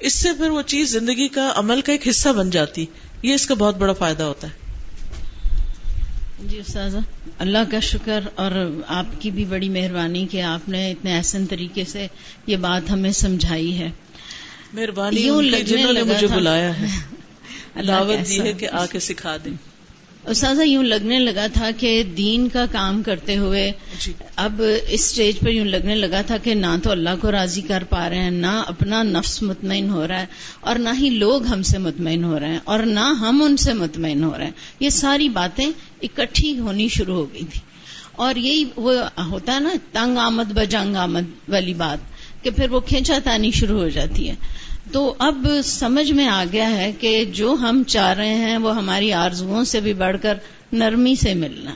اس 0.00 0.14
سے 0.14 0.28
پھر 0.32 0.50
وہ 0.50 0.62
چیز 0.62 0.92
زندگی 0.92 1.28
کا 1.28 1.52
عمل 1.56 1.80
کا 1.80 1.92
ایک 1.92 2.08
حصہ 2.08 2.28
بن 2.28 2.50
جاتی۔ 2.50 2.86
یہ 3.22 3.34
اس 3.34 3.46
کا 3.46 3.54
بہت 3.54 3.76
بڑا 3.76 3.92
فائدہ 3.92 4.22
ہوتا 4.22 4.46
ہے۔ 4.46 4.52
جی 6.44 6.58
استاذ 6.58 6.96
اللہ 7.38 7.58
کا 7.70 7.80
شکر 7.80 8.20
اور 8.34 8.80
آپ 8.86 9.06
کی 9.18 9.30
بھی 9.30 9.44
بڑی 9.44 9.68
مہربانی 9.68 10.26
کہ 10.30 10.42
آپ 10.42 10.68
نے 10.68 10.90
اتنے 10.90 11.16
احسن 11.16 11.46
طریقے 11.46 11.84
سے 11.84 12.06
یہ 12.46 12.56
بات 12.56 12.90
ہمیں 12.90 13.12
سمجھائی 13.12 13.78
ہے۔ 13.78 13.90
مہربانی 14.72 15.62
جنہوں 15.62 15.92
نے 15.92 16.02
مجھے 16.02 16.26
بلایا 16.26 16.80
ہے۔ 16.80 16.86
دعوت 17.86 18.28
دی 18.28 18.40
ہے 18.40 18.52
کہ 18.52 18.68
آ 18.72 18.86
کے 18.86 19.00
سکھا 19.00 19.36
دیں۔ 19.44 19.69
استاذہ 20.24 20.62
یوں 20.62 20.82
لگنے 20.84 21.18
لگا 21.18 21.46
تھا 21.52 21.70
کہ 21.78 22.02
دین 22.02 22.48
کا 22.48 22.66
کام 22.72 23.02
کرتے 23.02 23.36
ہوئے 23.36 23.72
جی۔ 23.98 24.12
اب 24.36 24.62
اس 24.88 25.00
اسٹیج 25.00 25.38
پر 25.40 25.48
یوں 25.48 25.64
لگنے 25.64 25.94
لگا 25.94 26.20
تھا 26.22 26.36
کہ 26.36 26.54
نہ 26.54 26.76
تو 26.82 26.90
اللہ 26.90 27.10
کو 27.20 27.30
راضی 27.32 27.60
کر 27.60 27.84
پا 27.84 28.08
رہے 28.08 28.18
ہیں 28.18 28.30
نہ 28.30 28.62
اپنا 28.66 29.02
نفس 29.02 29.42
مطمئن 29.42 29.90
ہو 29.90 30.08
رہا 30.08 30.20
ہے 30.20 30.26
اور 30.60 30.76
نہ 30.76 30.88
ہی 30.98 31.10
لوگ 31.10 31.46
ہم 31.46 31.62
سے 31.62 31.78
مطمئن 31.78 32.24
ہو 32.24 32.40
رہے 32.40 32.48
ہیں 32.48 32.58
اور 32.64 32.78
نہ 32.78 33.12
ہم 33.20 33.42
ان 33.44 33.56
سے 33.56 33.72
مطمئن 33.72 34.24
ہو 34.24 34.38
رہے 34.38 34.44
ہیں۔ 34.44 34.52
یہ 34.80 34.88
ساری 34.90 35.28
باتیں 35.28 35.66
اکٹھی 36.02 36.58
ہونی 36.58 36.88
شروع 36.88 37.14
ہو 37.14 37.32
گئی 37.32 37.44
تھی۔ 37.44 37.60
اور 38.12 38.34
یہی 38.34 38.64
وہ 38.76 38.92
ہوتا 39.18 39.54
ہے 39.54 39.60
نا 39.60 39.70
تنگ 39.92 40.18
آمد 40.18 40.52
بجنگ 40.52 40.96
آمد 40.96 41.30
والی 41.48 41.74
بات 41.74 41.98
کہ 42.44 42.50
پھر 42.50 42.70
وہ 42.70 42.80
کھینچا 42.80 43.18
تانی 43.24 43.50
شروع 43.50 43.80
ہو 43.80 43.88
جاتی 43.88 44.28
ہے۔ 44.30 44.34
تو 44.92 45.14
اب 45.18 45.46
سمجھ 45.64 46.12
میں 46.12 46.28
آ 46.28 46.44
گیا 46.52 46.70
ہے 46.70 46.92
کہ 47.00 47.24
جو 47.24 47.52
ہم 47.52 47.82
چاہ 47.86 48.12
رہے 48.12 48.34
ہیں 48.34 48.56
وہ 48.56 48.76
ہماری 48.76 49.12
آرزوؤں 49.12 49.64
سے 49.64 49.80
بھی 49.80 49.92
بڑھ 49.92 50.16
کر 50.22 50.38
نرمی 50.72 51.14
سے 51.14 51.34
ملنا۔ 51.34 51.74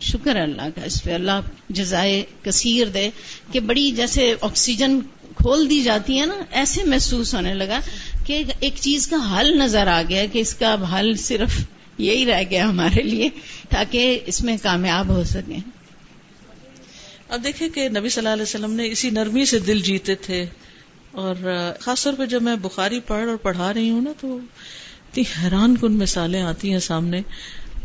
شکر 0.00 0.36
اللہ 0.36 0.68
کا، 0.74 0.84
اس 0.84 1.02
پہ 1.02 1.14
اللہ 1.14 1.40
جزائے 1.70 2.22
کثیر 2.42 2.86
دے 2.86 3.10
کہ 3.52 3.60
بڑی 3.60 3.90
جیسے 3.90 4.34
آکسیجن 4.40 5.00
کھول 5.36 5.70
دی 5.70 5.82
جاتی 5.82 6.18
ہیں 6.18 6.26
نا، 6.26 6.34
ایسے 6.50 6.84
محسوس 6.84 7.34
ہونے 7.34 7.54
لگا 7.54 7.80
کہ 8.26 8.42
ایک 8.60 8.74
چیز 8.80 9.06
کا 9.06 9.40
حل 9.40 9.58
نظر 9.58 9.86
آ 9.86 10.02
گیا 10.08 10.24
کہ 10.32 10.38
اس 10.38 10.54
کا 10.54 10.72
اب 10.72 10.84
حل 10.84 11.16
صرف 11.16 11.50
یہی 11.98 12.26
رہ 12.26 12.42
گیا 12.50 12.68
ہمارے 12.68 13.02
لیے 13.02 13.28
تاکہ 13.68 14.18
اس 14.26 14.42
میں 14.42 14.56
کامیاب 14.62 15.08
ہو 15.08 15.24
سکیں۔ 15.24 15.60
اب 17.28 17.44
دیکھیں 17.44 17.68
کہ 17.68 17.88
نبی 17.88 18.08
صلی 18.08 18.20
اللہ 18.20 18.32
علیہ 18.32 18.42
وسلم 18.42 18.72
نے 18.72 18.86
اسی 18.86 19.10
نرمی 19.10 19.44
سے 19.44 19.58
دل 19.58 19.80
جیتے 19.80 20.14
تھے۔ 20.14 20.46
اور 21.18 21.34
خاص 21.80 22.04
طور 22.04 22.12
پہ 22.18 22.26
جب 22.26 22.42
میں 22.42 22.56
بخاری 22.56 23.00
پڑھ 23.00 23.28
اور 23.28 23.36
پڑھا 23.36 23.74
رہی 23.74 23.90
ہوں 23.90 24.00
نا 24.00 24.12
تو 24.20 24.38
اتنی 25.08 25.24
حیران 25.42 25.76
کن 25.76 25.92
مثالیں 25.92 26.42
آتی 26.42 26.72
ہیں 26.72 26.78
سامنے۔ 26.78 27.22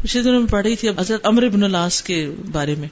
اسی 0.04 0.22
دن 0.22 0.40
میں 0.40 0.48
پڑھ 0.52 0.68
رہی 0.68 0.76
تھی 0.76 0.90
حضرت 0.90 1.20
امر 1.24 1.50
بن 1.50 1.64
الاس 1.64 2.02
کے 2.02 2.30
بارے 2.52 2.76
میں 2.76 2.88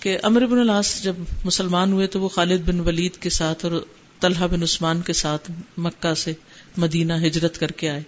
کہ 0.00 0.18
امر 0.22 0.46
بن 0.46 0.58
الاس 0.58 1.02
جب 1.02 1.14
مسلمان 1.44 1.92
ہوئے 1.92 2.06
تو 2.06 2.20
وہ 2.20 2.28
خالد 2.28 2.68
بن 2.68 2.80
ولید 2.80 3.16
کے 3.16 3.30
ساتھ 3.30 3.64
اور 3.64 3.80
طلحہ 4.20 4.46
بن 4.46 4.62
عثمان 4.62 5.00
کے 5.00 5.12
ساتھ 5.12 5.50
مکہ 5.78 6.14
سے 6.14 6.32
مدینہ 6.76 7.12
ہجرت 7.12 7.58
کر 7.58 7.66
کے 7.66 7.90
آئے۔ 7.90 8.02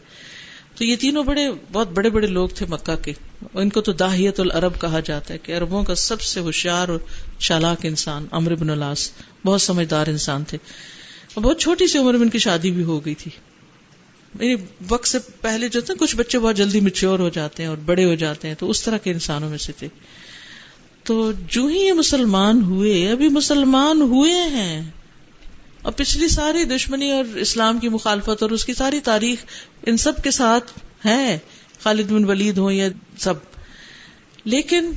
تو 0.75 0.85
یہ 0.85 0.97
تینوں 0.97 1.25
بڑے، 1.25 1.49
بہت 1.73 1.89
بڑے 1.89 2.11
بڑے 2.11 2.27
لوگ 2.27 2.49
تھے 2.49 2.67
مکہ 2.67 2.97
کے۔ 2.97 3.13
ان 3.55 3.69
کو 3.69 3.81
تو 3.81 3.93
داہیت 3.93 4.41
العرب 4.41 4.81
کہا 4.81 5.01
جاتا 5.01 5.35
ہے 5.35 5.39
کہ 5.39 5.57
اربوں 5.57 5.85
کا 5.85 5.95
سب 5.95 6.21
سے 6.21 6.41
ہوشیار 6.41 6.89
اور 6.89 6.99
چالاک 7.39 7.79
انسان 7.83 8.27
امر 8.31 8.55
بن 8.55 8.71
الاس 8.71 9.11
بہت 9.45 9.63
سمجھدار 9.63 10.07
انسان 10.07 10.45
تھے۔ 10.45 10.59
اور 11.35 11.45
بہت 11.45 11.61
چھوٹی 11.61 11.87
سی 11.87 11.99
عمر 11.99 12.13
میں 12.13 12.21
ان 12.21 12.29
کی 12.29 12.39
شادی 12.39 12.71
بھی 12.71 12.83
ہو 12.83 13.05
گئی 13.05 13.15
تھی۔ 13.15 13.31
یعنی 14.41 14.63
وقت 14.89 15.09
سے 15.09 15.19
پہلے 15.41 15.69
جو 15.69 15.81
تھے، 15.81 15.95
کچھ 15.95 16.17
بچے 16.17 16.39
بہت 16.39 16.57
جلدی 16.57 16.81
میچور 16.81 17.19
ہو 17.19 17.29
جاتے 17.29 17.63
ہیں 17.63 17.71
اور 17.71 17.77
بڑے 17.77 18.05
ہو 18.05 18.15
جاتے 18.15 18.49
ہیں، 18.49 18.55
تو 18.55 18.71
اس 18.71 18.83
طرح 18.83 18.97
کے 18.97 19.11
انسانوں 19.11 19.51
میں 19.51 19.59
سے 19.59 19.73
تھے۔ 19.73 19.89
تو 21.05 21.33
جو 21.33 21.67
ہی 21.67 21.79
یہ 21.79 21.93
مسلمان 21.93 22.63
ہوئے، 22.63 23.11
ابھی 23.11 23.29
مسلمان 23.29 24.01
ہوئے 24.01 24.33
ہیں۔ 24.33 24.91
اور 25.83 25.93
پچھلی 25.93 26.29
ساری 26.29 26.65
دشمنی 26.65 27.11
اور 27.11 27.25
اسلام 27.25 27.79
کی 27.79 27.89
مخالفت 27.89 28.43
اور 28.43 28.51
اس 28.51 28.65
کی 28.65 28.75
ساری 28.75 29.01
تاریخ 29.01 29.45
ان 29.87 29.97
سب 29.97 30.13
کے 30.23 30.31
ساتھ 30.31 30.79
ہے۔ 31.07 31.39
خالد 31.83 32.13
بن 32.13 32.25
ولید 32.25 32.59
ہوں 32.59 32.73
یا 32.73 32.89
سب۔ 33.19 33.35
لیکن 34.45 34.93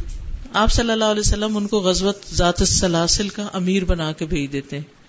آپ 0.53 0.71
صلی 0.71 0.91
اللہ 0.91 1.03
علیہ 1.03 1.19
وسلم 1.19 1.57
ان 1.57 1.67
کو 1.67 1.79
غزوت 1.79 2.17
ذات 2.33 2.59
السلاسل 2.59 3.29
کا 3.29 3.47
امیر 3.53 3.85
بنا 3.85 4.11
کے 4.11 4.25
بھیج 4.25 4.51
دیتے 4.51 4.75
ہیں۔ 4.75 5.02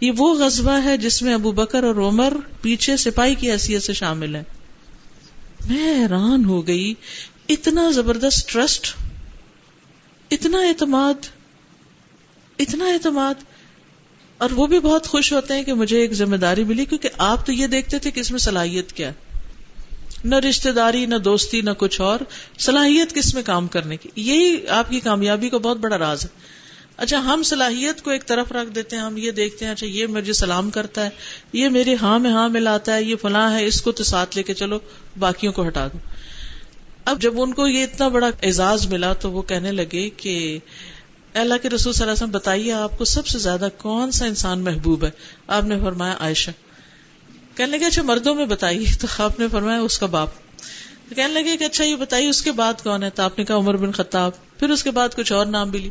یہ 0.00 0.12
وہ 0.16 0.34
غزبہ 0.34 0.84
ہے 0.84 0.96
جس 0.96 1.22
میں 1.22 1.34
ابو 1.34 1.52
بکر 1.52 1.82
اور 1.82 1.94
عمر 1.94 2.32
پیچھے 2.62 2.96
سپاہی 2.96 3.34
کی 3.34 3.50
حیثیت 3.50 3.82
سے 3.82 3.92
شامل 3.92 4.36
ہے 4.36 4.42
میں 5.70 6.02
حیران 6.02 6.44
ہو 6.44 6.66
گئی، 6.66 6.94
اتنا 7.48 7.90
زبردست 7.90 8.48
ٹرسٹ، 8.48 8.96
اتنا 10.30 10.58
اعتماد 10.58 11.14
اتنا 12.58 12.84
اعتماد۔ 12.84 13.34
اور 14.38 14.50
وہ 14.50 14.66
بھی 14.66 14.80
بہت 14.80 15.06
خوش 15.06 15.32
ہوتے 15.32 15.54
ہیں 15.54 15.62
کہ 15.62 15.74
مجھے 15.74 15.98
ایک 15.98 16.12
ذمہ 16.12 16.36
داری 16.36 16.64
ملی، 16.64 16.84
کیونکہ 16.84 17.08
آپ 17.18 17.46
تو 17.46 17.52
یہ 17.52 17.66
دیکھتے 17.66 17.98
تھے 17.98 18.10
کہ 18.10 18.20
اس 18.20 18.30
میں 18.30 18.38
صلاحیت 18.38 18.92
کیا 18.92 19.12
نہ 20.24 20.34
رشتے 20.34 20.72
داری 20.72 21.06
نہ 21.06 21.14
دوستی، 21.14 21.60
نہ 21.60 21.70
کچھ 21.78 22.00
اور، 22.00 22.18
صلاحیت 22.58 23.14
کس 23.14 23.34
میں 23.34 23.42
کام 23.42 23.66
کرنے 23.66 23.96
کی۔ 23.96 24.08
یہی 24.16 24.66
آپ 24.68 24.90
کی 24.90 25.00
کامیابی 25.00 25.48
کا 25.48 25.58
بہت 25.58 25.76
بڑا 25.76 25.98
راز 25.98 26.24
ہے۔ 26.24 26.59
اچھا 27.00 27.18
ہم 27.18 27.42
صلاحیت 27.42 28.02
کو 28.02 28.10
ایک 28.10 28.26
طرف 28.26 28.52
رکھ 28.52 28.74
دیتے 28.74 28.96
ہیں، 28.96 29.02
ہم 29.02 29.16
یہ 29.16 29.30
دیکھتے 29.30 29.64
ہیں 29.64 29.72
اچھا 29.72 29.86
یہ 29.86 30.06
مجھے 30.06 30.32
سلام 30.32 30.70
کرتا 30.70 31.04
ہے، 31.04 31.10
یہ 31.52 31.68
میرے 31.68 31.94
ہاں 32.02 32.18
میں 32.18 32.30
ہاں 32.30 32.48
ملاتا 32.48 32.94
ہے، 32.94 33.02
یہ 33.02 33.16
فلاں 33.16 33.54
ہے، 33.54 33.66
اس 33.66 33.82
کو 33.82 33.92
تو 33.92 34.04
ساتھ 34.04 34.36
لے 34.36 34.42
کے 34.42 34.54
چلو، 34.54 34.78
باقیوں 35.18 35.52
کو 35.52 35.66
ہٹا 35.66 35.86
دو۔ 35.86 35.98
اب 37.04 37.22
جب 37.22 37.40
ان 37.40 37.52
کو 37.52 37.66
یہ 37.66 37.82
اتنا 37.82 38.08
بڑا 38.08 38.30
اعزاز 38.42 38.86
ملا 38.86 39.12
تو 39.12 39.30
وہ 39.30 39.42
کہنے 39.42 39.72
لگے 39.72 40.10
کہ 40.10 40.58
اللہ 41.34 41.54
کے 41.62 41.68
رسول 41.68 41.92
صلی 41.92 42.02
اللہ 42.02 42.12
علیہ 42.12 42.22
وسلم، 42.22 42.30
بتائیے 42.30 42.72
آپ 42.72 42.98
کو 42.98 43.04
سب 43.04 43.26
سے 43.26 43.38
زیادہ 43.38 43.68
کون 43.78 44.10
سا 44.10 44.26
انسان 44.26 44.60
محبوب 44.60 45.04
ہے؟ 45.04 45.10
آپ 45.46 45.64
نے 45.64 45.78
فرمایا 45.84 46.16
عائشہ۔ 46.20 46.50
کہنے 47.56 47.76
لگے 47.76 47.86
اچھا 47.86 48.02
مردوں 48.02 48.34
میں 48.34 48.46
بتائیے۔ 48.46 48.86
تو 49.00 49.06
آپ 49.18 49.40
نے 49.40 49.48
فرمایا 49.48 49.80
اس 49.80 49.98
کا 49.98 50.06
باپ۔ 50.06 50.28
کہنے 51.16 51.42
لگے 51.42 51.56
کہ 51.56 51.64
اچھا 51.64 51.84
یہ 51.84 51.96
بتائیے، 51.96 52.28
اس 52.28 52.42
کے 52.42 52.52
بعد 52.52 52.74
کون 52.82 53.02
ہے؟ 53.02 53.10
تو 53.10 53.22
آپ 53.22 53.38
نے 53.38 53.44
کہا 53.44 53.56
عمر 53.56 53.76
بن 53.76 53.92
خطاب۔ 53.92 54.30
پھر 54.58 54.70
اس 54.70 54.82
کے 54.82 54.90
بعد 54.90 55.08
کچھ 55.16 55.32
اور 55.32 55.46
نام 55.46 55.70
بھی 55.70 55.78
لی۔ 55.78 55.88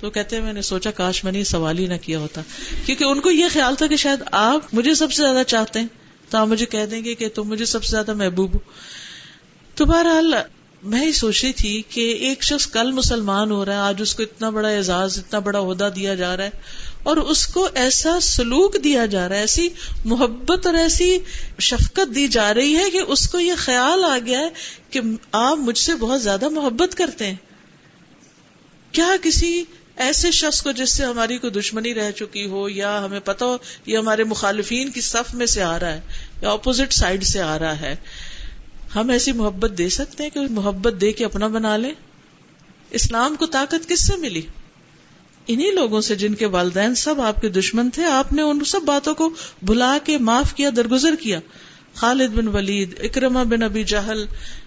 تو 0.00 0.10
کہتے 0.10 0.36
ہیں، 0.36 0.42
میں 0.42 0.52
نے 0.52 0.62
سوچا 0.62 0.90
کاش 0.90 1.22
میں 1.24 1.32
نے 1.32 1.44
سوال 1.44 1.78
ہی 1.78 1.86
نہ 1.86 1.94
کیا 2.02 2.18
ہوتا۔ 2.18 2.40
کیونکہ 2.86 3.04
ان 3.04 3.20
کو 3.20 3.30
یہ 3.30 3.46
خیال 3.52 3.74
تھا 3.74 3.86
کہ 3.86 3.96
شاید 3.96 4.22
آپ 4.32 4.74
مجھے 4.74 4.94
سب 4.94 5.12
سے 5.12 5.22
زیادہ 5.22 5.42
چاہتے 5.46 5.80
ہیں، 5.80 5.86
تو 6.30 6.38
آپ 6.38 6.46
مجھے 6.48 6.66
کہہ 6.66 6.86
دیں 6.86 7.04
گے 7.04 7.14
کہ 7.14 7.28
تم 7.28 7.48
مجھے 7.48 7.64
سب 7.64 7.84
سے 7.84 7.90
زیادہ 7.90 8.14
محبوب 8.14 8.54
ہو۔ 8.54 8.58
تو 9.74 9.84
بہرحال 9.84 10.34
میں 10.82 11.00
ہی 11.00 11.12
سوچ 11.12 11.44
رہی 11.44 11.52
تھی 11.52 11.82
کہ 11.88 12.00
ایک 12.20 12.42
شخص 12.42 12.66
کل 12.66 12.92
مسلمان 12.92 13.50
ہو 13.50 13.64
رہا 13.64 13.72
ہے، 13.72 13.78
آج 13.78 14.02
اس 14.02 14.14
کو 14.14 14.22
اتنا 14.22 14.50
بڑا 14.50 14.68
اعزاز، 14.68 15.18
اتنا 15.18 15.38
بڑا 15.38 15.60
عہدہ 15.60 15.88
دیا 15.96 16.14
جا 16.14 16.36
رہا 16.36 16.44
ہے، 16.44 16.50
اور 17.02 17.16
اس 17.16 17.46
کو 17.46 17.68
ایسا 17.74 18.20
سلوک 18.20 18.76
دیا 18.84 19.06
جا 19.06 19.28
رہا 19.28 19.36
ہے، 19.36 19.40
ایسی 19.40 19.68
محبت 20.04 20.66
اور 20.66 20.74
ایسی 20.74 21.18
شفقت 21.60 22.14
دی 22.14 22.26
جا 22.28 22.52
رہی 22.54 22.76
ہے 22.76 22.90
کہ 22.90 23.00
اس 23.08 23.28
کو 23.28 23.40
یہ 23.40 23.52
خیال 23.56 24.04
آ 24.04 24.18
گیا 24.26 24.38
ہے 24.38 24.48
کہ 24.90 25.00
آپ 25.32 25.58
مجھ 25.58 25.78
سے 25.78 25.94
بہت 25.94 26.22
زیادہ 26.22 26.48
محبت 26.48 26.94
کرتے 26.94 27.26
ہیں۔ 27.26 27.36
کیا 28.92 29.10
کسی 29.22 29.62
ایسے 29.98 30.30
شخص 30.30 30.62
کو 30.62 30.72
جس 30.72 30.90
سے 30.90 31.04
ہماری 31.04 31.38
کوئی 31.38 31.52
دشمنی 31.52 31.94
رہ 31.94 32.10
چکی 32.10 32.46
ہو 32.46 32.68
یا 32.68 33.04
ہمیں 33.04 33.20
پتا 33.20 33.46
ہو 33.46 33.56
یہ 33.86 33.98
ہمارے 33.98 34.24
مخالفین 34.24 34.90
کی 34.90 35.00
صف 35.00 35.34
میں 35.34 35.46
سے 35.46 35.62
آ 35.62 35.80
رہا 35.80 35.92
ہے 35.92 36.00
یا 36.42 36.50
اپوزٹ 36.50 36.92
سائڈ 36.92 37.24
سے 37.24 37.40
آ 37.42 37.58
رہا 37.58 37.80
ہے، 37.80 37.96
ہم 38.94 39.10
ایسی 39.10 39.32
محبت 39.32 39.78
دے 39.78 39.88
سکتے 39.88 40.22
ہیں 40.22 40.30
کہ 40.30 40.40
محبت 40.50 41.00
دے 41.00 41.12
کے 41.12 41.24
اپنا 41.24 41.46
بنا 41.46 41.76
لیں؟ 41.76 41.92
اسلام 42.90 43.36
کو 43.36 43.46
طاقت 43.46 43.88
کس 43.88 44.06
سے 44.06 44.16
ملی؟ 44.16 44.42
انہی 45.46 45.70
لوگوں 45.70 46.00
سے 46.00 46.14
جن 46.14 46.34
کے 46.34 46.46
والدین 46.46 46.94
سب 46.94 47.20
آپ 47.20 47.40
کے 47.40 47.48
دشمن 47.48 47.90
تھے، 47.90 48.04
آپ 48.04 48.32
نے 48.32 48.42
ان 48.42 48.64
سب 48.64 48.80
باتوں 48.82 49.14
کو 49.14 49.30
بلا 49.62 49.98
کے 50.04 50.18
معاف 50.18 50.54
کیا، 50.54 50.70
درگزر 50.76 51.14
کیا۔ 51.20 51.40
خالد 51.94 52.28
بن 52.28 52.48
ولید 52.48 53.00
اکرما 53.02 53.42
بن 53.42 53.62
ابی 53.62 53.84
جہل، 53.84 54.26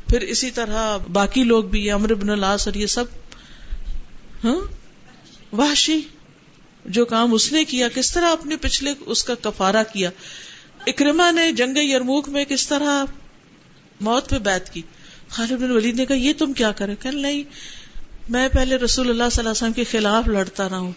پھر 0.10 0.22
اسی 0.22 0.52
طرح 0.52 0.98
باقی 0.98 1.44
لوگ 1.44 1.64
بھی 1.64 1.92
امر 1.92 2.14
بن 2.14 2.30
الاس 2.30 2.68
اور 2.68 2.76
یہ 2.76 2.86
سب۔ 2.86 3.06
ہاں؟ 4.44 4.81
وحشی 5.54 6.02
جو 6.86 7.06
کام 7.06 7.34
اس 7.34 7.52
نے 7.52 7.66
کیا، 7.66 7.88
کس 7.88 8.12
طرح 8.12 8.32
اپنے 8.32 8.58
پچھلے 8.58 8.94
اس 9.06 9.24
کا 9.24 9.36
کفارہ 9.36 9.84
کیا؟ 9.94 10.10
اکرما 10.88 11.32
نے 11.32 11.52
جنگ 11.52 11.78
یرموک 11.78 12.30
میں 12.30 12.46
کس 12.46 12.68
طرح 12.68 13.06
موت 14.02 14.30
پہ 14.30 14.38
بیت 14.38 14.70
کی؟ 14.70 14.82
خالد 15.30 15.52
بن 15.52 15.72
ولید 15.72 15.96
نے 15.96 16.06
کہا، 16.06 16.16
یہ 16.16 16.34
تم 16.38 16.54
کیا 16.54 16.72
کرے؟ 16.72 16.96
کہ 16.96 17.12
نہیں، 17.12 17.44
میں 18.30 18.50
پہلے 18.50 18.76
رسول 18.76 19.10
اللہ 19.10 19.24
صلی 19.24 19.40
اللہ 19.40 19.50
علیہ 19.50 19.52
وسلم 19.52 19.74
کے 19.74 19.84
خلاف 19.84 20.28
لڑتا 20.28 20.70
رہا 20.70 20.78
ہوں۔ 20.78 20.92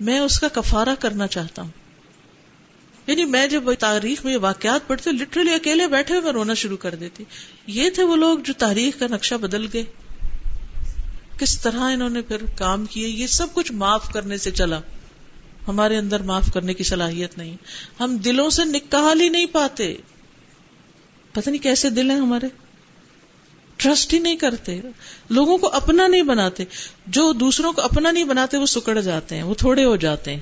میں 0.00 0.18
اس 0.18 0.40
کا 0.40 0.48
کفارہ 0.48 0.88
کرنا 0.98 1.26
چاہتا 1.26 1.62
ہوں۔ 1.62 1.70
یعنی 3.06 3.24
میں 3.24 3.46
جب 3.46 3.74
تاریخ 3.74 4.24
میں 4.24 4.36
واقعات 4.36 4.88
پڑھتی 4.88 5.10
لٹرلی 5.10 5.54
اکیلے 5.54 5.86
بیٹھے 5.86 6.14
ہوئے 6.14 6.24
میں 6.24 6.32
رونا 6.32 6.54
شروع 6.54 6.76
کر 6.76 6.94
دیتی۔ 6.94 7.24
یہ 7.66 7.90
تھے 7.90 8.02
وہ 8.02 8.16
لوگ 8.16 8.38
جو 8.38 8.52
تاریخ 8.52 8.98
کا 8.98 9.06
نقشہ 9.10 9.34
بدل 9.34 9.66
گئے۔ 9.72 9.84
کس 11.38 11.60
طرح 11.60 11.80
انہوں 11.80 12.10
نے 12.10 12.22
پھر 12.22 12.36
کام 12.56 12.86
کیے؟ 12.86 13.08
یہ 13.08 13.26
سب 13.26 13.46
کچھ 13.54 13.72
معاف 13.72 14.12
کرنے 14.12 14.38
سے 14.38 14.50
چلا۔ 14.50 14.80
ہمارے 15.68 15.96
اندر 15.96 16.22
معاف 16.22 16.52
کرنے 16.54 16.74
کی 16.74 16.84
صلاحیت 16.84 17.38
نہیں۔ 17.38 17.56
ہم 18.00 18.16
دلوں 18.16 18.50
سے 18.50 18.64
نکال 18.64 19.20
ہی 19.20 19.28
نہیں 19.28 19.46
پاتے۔ 19.46 19.96
پتہ 21.32 21.50
نہیں 21.50 21.62
کیسے 21.62 21.90
دل 21.90 22.10
ہیں 22.10 22.18
ہمارے۔ 22.18 22.46
ٹرسٹ 23.76 24.14
ہی 24.14 24.18
نہیں 24.18 24.36
کرتے۔ 24.36 24.80
لوگوں 25.30 25.58
کو 25.58 25.68
اپنا 25.68 26.06
نہیں 26.06 26.22
بناتے۔ 26.22 26.64
جو 27.06 27.32
دوسروں 27.32 27.72
کو 27.72 27.82
اپنا 27.82 28.10
نہیں 28.10 28.24
بناتے، 28.24 28.56
وہ 28.56 28.66
سکڑ 28.66 29.00
جاتے 29.00 29.36
ہیں، 29.36 29.42
وہ 29.42 29.54
تھوڑے 29.54 29.84
ہو 29.84 29.96
جاتے 29.96 30.34
ہیں۔ 30.34 30.40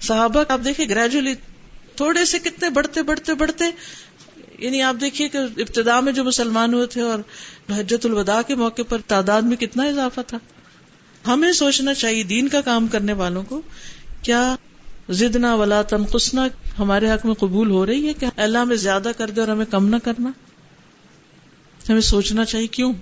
صحابہ، 0.00 0.44
آپ 0.48 0.60
دیکھیں 0.64 0.88
گریجولی 0.88 1.34
تھوڑے 1.96 2.24
سے 2.24 2.38
کتنے 2.38 2.70
بڑھتے 2.70 3.02
بڑھتے 3.02 3.34
بڑھتے۔ 3.34 3.64
یعنی 4.62 4.82
آپ 4.82 4.94
دیکھیے 5.00 5.28
کہ 5.28 5.38
ابتدا 5.38 6.00
میں 6.00 6.12
جو 6.12 6.24
مسلمان 6.24 6.74
ہوئے 6.74 6.86
تھے 6.86 7.00
اور 7.00 7.18
حجت 7.72 8.06
الوداع 8.06 8.42
کے 8.42 8.54
موقع 8.54 8.82
پر 8.88 8.98
تعداد 9.06 9.42
میں 9.42 9.56
کتنا 9.56 9.82
اضافہ 9.82 10.20
تھا۔ 10.26 10.38
ہمیں 11.26 11.52
سوچنا 11.52 11.94
چاہیے 11.94 12.22
دین 12.22 12.48
کا 12.48 12.60
کام 12.60 12.86
کرنے 12.86 13.12
والوں 13.12 13.42
کو، 13.42 13.62
کیا 14.22 14.56
زدنا 15.10 15.54
ولا 15.54 15.82
تنقصنا 15.82 16.46
ہمارے 16.78 17.10
حق 17.10 17.26
میں 17.26 17.34
قبول 17.34 17.70
ہو 17.70 17.86
رہی 17.86 18.08
ہے؟ 18.08 18.12
کہ 18.12 18.26
اللہ 18.36 18.64
میں 18.64 18.76
زیادہ 18.76 19.12
کر 19.16 19.30
دے 19.30 19.40
اور 19.40 19.48
ہمیں 19.48 19.64
کم 19.64 19.88
نہ 19.88 19.96
کرنا؟ 20.04 20.30
ہمیں 21.88 22.00
سوچنا 22.00 22.44
چاہیے 22.44 22.66
کیوں؟ 22.66 22.92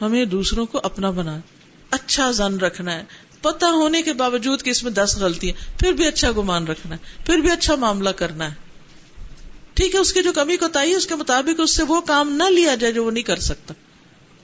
ہمیں 0.00 0.24
دوسروں 0.24 0.66
کو 0.66 0.80
اپنا 0.82 1.10
بنا 1.10 1.38
اچھا 1.90 2.30
زن 2.30 2.58
رکھنا 2.58 2.94
ہے۔ 2.94 3.04
پتہ 3.42 3.66
ہونے 3.66 4.02
کے 4.02 4.12
باوجود 4.12 4.62
کہ 4.62 4.70
اس 4.70 4.84
میں 4.84 4.92
دس 4.92 5.16
غلطی 5.16 5.52
پھر 5.52 5.92
بھی 5.92 6.06
اچھا 6.06 6.30
گمان 6.36 6.66
رکھنا 6.66 6.96
ہے، 6.96 7.26
پھر 7.26 7.38
بھی 7.38 7.50
اچھا 7.50 7.74
معاملہ 7.74 8.10
کرنا 8.10 8.50
ہے۔ 8.50 8.69
ٹھیک 9.80 9.94
ہے 9.94 10.00
اس 10.00 10.12
کی 10.12 10.22
جو 10.22 10.32
کمی 10.32 10.56
کو 10.56 10.68
تائی 10.68 10.94
اس 10.94 11.06
کے 11.06 11.14
مطابق 11.14 11.60
اس 11.60 11.76
سے 11.76 11.82
وہ 11.82 12.00
کام 12.00 12.32
نہ 12.32 12.42
لیا 12.42 12.74
جائے 12.74 12.92
جو 12.92 13.04
وہ 13.04 13.10
نہیں 13.10 13.24
کر 13.24 13.36
سکتا۔ 13.36 13.74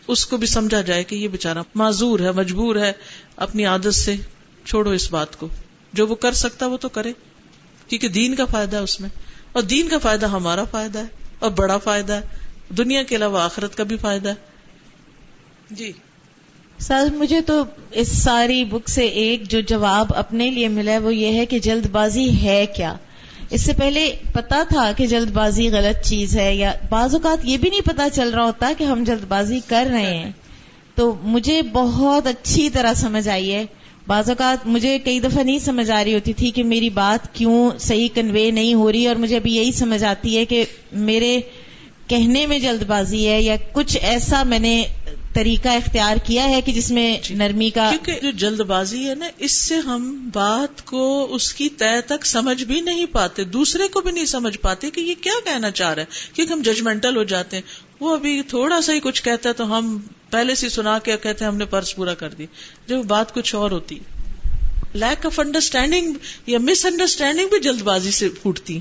اس 0.09 0.27
کو 0.27 0.37
بھی 0.37 0.47
سمجھا 0.47 0.81
جائے 0.81 1.05
کہ 1.05 1.15
یہ 1.15 1.29
بےچارا 1.29 1.63
معذور 1.75 2.21
ہے 2.21 2.33
مجبور 2.33 2.77
ہے 2.77 2.93
اپنی 3.37 3.65
عادت 3.65 3.95
سے 3.95 4.17
چھوڑو 4.65 4.91
اس 4.91 5.11
بات 5.11 5.39
کو۔ 5.39 5.49
جو 5.93 6.07
وہ 6.07 6.15
کر 6.15 6.33
سکتا 6.33 6.67
وہ 6.67 6.77
تو 6.77 6.89
کرے 6.89 7.13
کیونکہ 7.89 8.09
دین 8.09 8.35
کا 8.35 8.45
فائدہ 8.45 8.77
ہے 8.77 8.81
اس 8.81 9.01
میں۔ 9.01 9.09
اور 9.53 9.63
دین 9.63 9.89
کا 9.89 9.99
فائدہ 9.99 10.27
ہمارا 10.27 10.65
فائدہ 10.65 10.99
ہے 10.99 11.05
اور 11.39 11.51
بڑا 11.51 11.79
فائدہ 11.79 12.13
ہے۔ 12.13 12.21
دنیا 12.69 13.03
کے 13.03 13.17
علاوہ 13.17 13.41
آخرت 13.41 13.77
کا 13.77 13.85
بھی 13.85 13.97
فائدہ 13.97 14.29
ہے۔ 14.29 14.35
جی۔ 15.71 15.93
سر 16.79 17.07
مجھے 17.15 17.41
تو 17.41 17.65
اس 17.91 18.09
ساری 18.09 18.65
بک 18.65 18.89
سے 18.89 19.07
ایک 19.07 19.49
جو 19.51 19.61
جواب 19.61 20.07
اپنے 20.17 20.51
لیے 20.51 20.69
ملا 20.69 20.93
ہے 20.93 20.99
وہ 20.99 21.15
یہ 21.15 21.35
ہے 21.35 21.47
کہ 21.47 21.59
جلد 21.59 21.87
بازی 21.87 22.43
ہے 22.43 22.67
کیا؟ 22.77 22.97
اس 23.51 23.61
سے 23.61 23.73
پہلے 23.73 24.13
پتا 24.33 24.63
تھا 24.69 24.93
کہ 24.97 25.07
جلد 25.07 25.31
بازی 25.31 25.69
غلط 25.71 26.07
چیز 26.07 26.37
ہے 26.37 26.55
یا 26.55 26.73
بعض 26.91 27.15
اوقات 27.15 27.39
یہ 27.45 27.57
بھی 27.57 27.71
نہیں 27.71 27.81
پتا 27.81 28.09
چل 28.13 28.31
رہا 28.31 28.45
ہوتا 28.45 28.73
کہ 28.79 28.85
ہم 28.85 29.05
جلد 29.05 29.25
بازی 29.29 29.61
کر 29.67 29.87
رہے 29.91 30.17
ہیں۔ 30.19 30.31
تو 30.95 31.15
مجھے 31.23 31.63
بہت 31.63 32.27
اچھی 32.27 32.71
طرح 32.71 32.95
سمجھ 32.95 33.29
آئی 33.29 33.53
ہے۔ 33.53 33.65
بعض 34.07 34.29
اوقات 34.29 34.67
مجھے 34.67 34.99
کئی 34.99 35.21
دفعہ 35.21 35.43
نہیں 35.43 35.59
سمجھ 35.59 35.91
آ 35.91 36.05
رہی 36.05 36.15
ہوتی 36.15 36.33
تھی 36.33 36.51
کہ 36.51 36.65
میری 36.65 36.91
بات 36.91 37.35
کیوں 37.35 37.71
صحیح 37.79 38.09
کنوے 38.15 38.51
نہیں 38.51 38.75
ہو 38.75 38.93
رہی 38.93 39.07
اور 39.07 39.17
مجھے 39.17 39.37
ابھی 39.37 39.55
یہی 39.55 39.73
سمجھ 39.73 40.05
آتی 40.05 40.39
ہے 40.39 40.45
کہ 40.45 40.65
میرے 40.93 41.41
کہنے 42.07 42.47
میں 42.47 42.59
جلد 42.59 42.83
بازی 42.83 43.29
ہے 43.29 43.43
یا 43.43 43.57
کچھ 43.73 43.99
ایسا 44.03 44.43
میں 44.43 44.59
نے 44.59 44.85
طریقہ 45.37 45.69
اختیار 45.69 46.17
کیا 46.17 46.45
ہے 46.49 46.61
کہ 46.61 46.73
جس 46.73 46.91
میں 46.91 47.19
جی۔ 47.23 47.35
نرمی 47.35 47.71
کا 47.71 47.91
کیونکہ 47.91 48.21
جو 48.23 48.31
جلد 48.31 48.61
بازی 48.61 49.09
ہے 49.09 49.15
نا 49.15 49.27
اس 49.39 49.53
سے 49.53 49.77
ہم 49.77 50.31
بات 50.33 50.85
کو 50.85 51.03
اس 51.31 51.53
کی 51.55 51.69
طے 51.69 52.01
تک 52.01 52.27
سمجھ 52.27 52.65
بھی 52.65 52.81
نہیں 52.81 53.07
پاتے 53.07 53.45
دوسرے 53.45 53.89
کو 53.89 54.01
بھی 54.01 54.11
نہیں 54.11 54.25
سمجھ 54.25 54.59
پاتے 54.59 54.91
کہ 54.91 55.01
یہ 55.01 55.15
کیا 55.21 55.33
کہنا 55.45 55.71
چاہ 55.71 55.95
رہا 55.95 56.03
ہے 56.03 56.35
کیونکہ 56.35 56.53
ہم 56.53 56.63
ججمنٹل 56.63 57.17
ہو 57.17 57.23
جاتے 57.25 57.57
ہیں۔ 57.57 57.63
وہ 58.01 58.15
ابھی 58.15 58.43
تھوڑا 58.43 58.81
سا 58.81 58.93
ہی 58.93 59.01
کچھ 59.01 59.23
کہتا 59.23 59.49
ہے 59.49 59.55
تو 59.55 59.79
ہم 59.79 59.99
پہلے 60.31 60.55
سے 60.55 60.69
سنا 60.69 60.99
کے 60.99 61.17
کہتے 61.23 61.45
ہیں 61.45 61.53
ہم 61.53 61.59
نے 61.59 61.65
پرس 61.65 61.97
پورا 61.97 62.15
کر 62.15 62.29
دی 62.29 62.47
جب 62.87 63.05
بات 63.05 63.35
کچھ 63.35 63.55
اور 63.55 63.71
ہوتی۔ 63.71 63.99
لیک 64.95 65.27
آف 65.27 65.41
انڈرسٹینڈنگ 65.41 66.15
یا 66.47 66.59
مس 66.59 66.87
انڈرسٹینڈنگ 66.87 67.49
بھی 67.49 67.61
جلد 67.61 67.83
بازی 67.83 68.11
سے 68.11 68.29
پھوٹتی۔ 68.29 68.79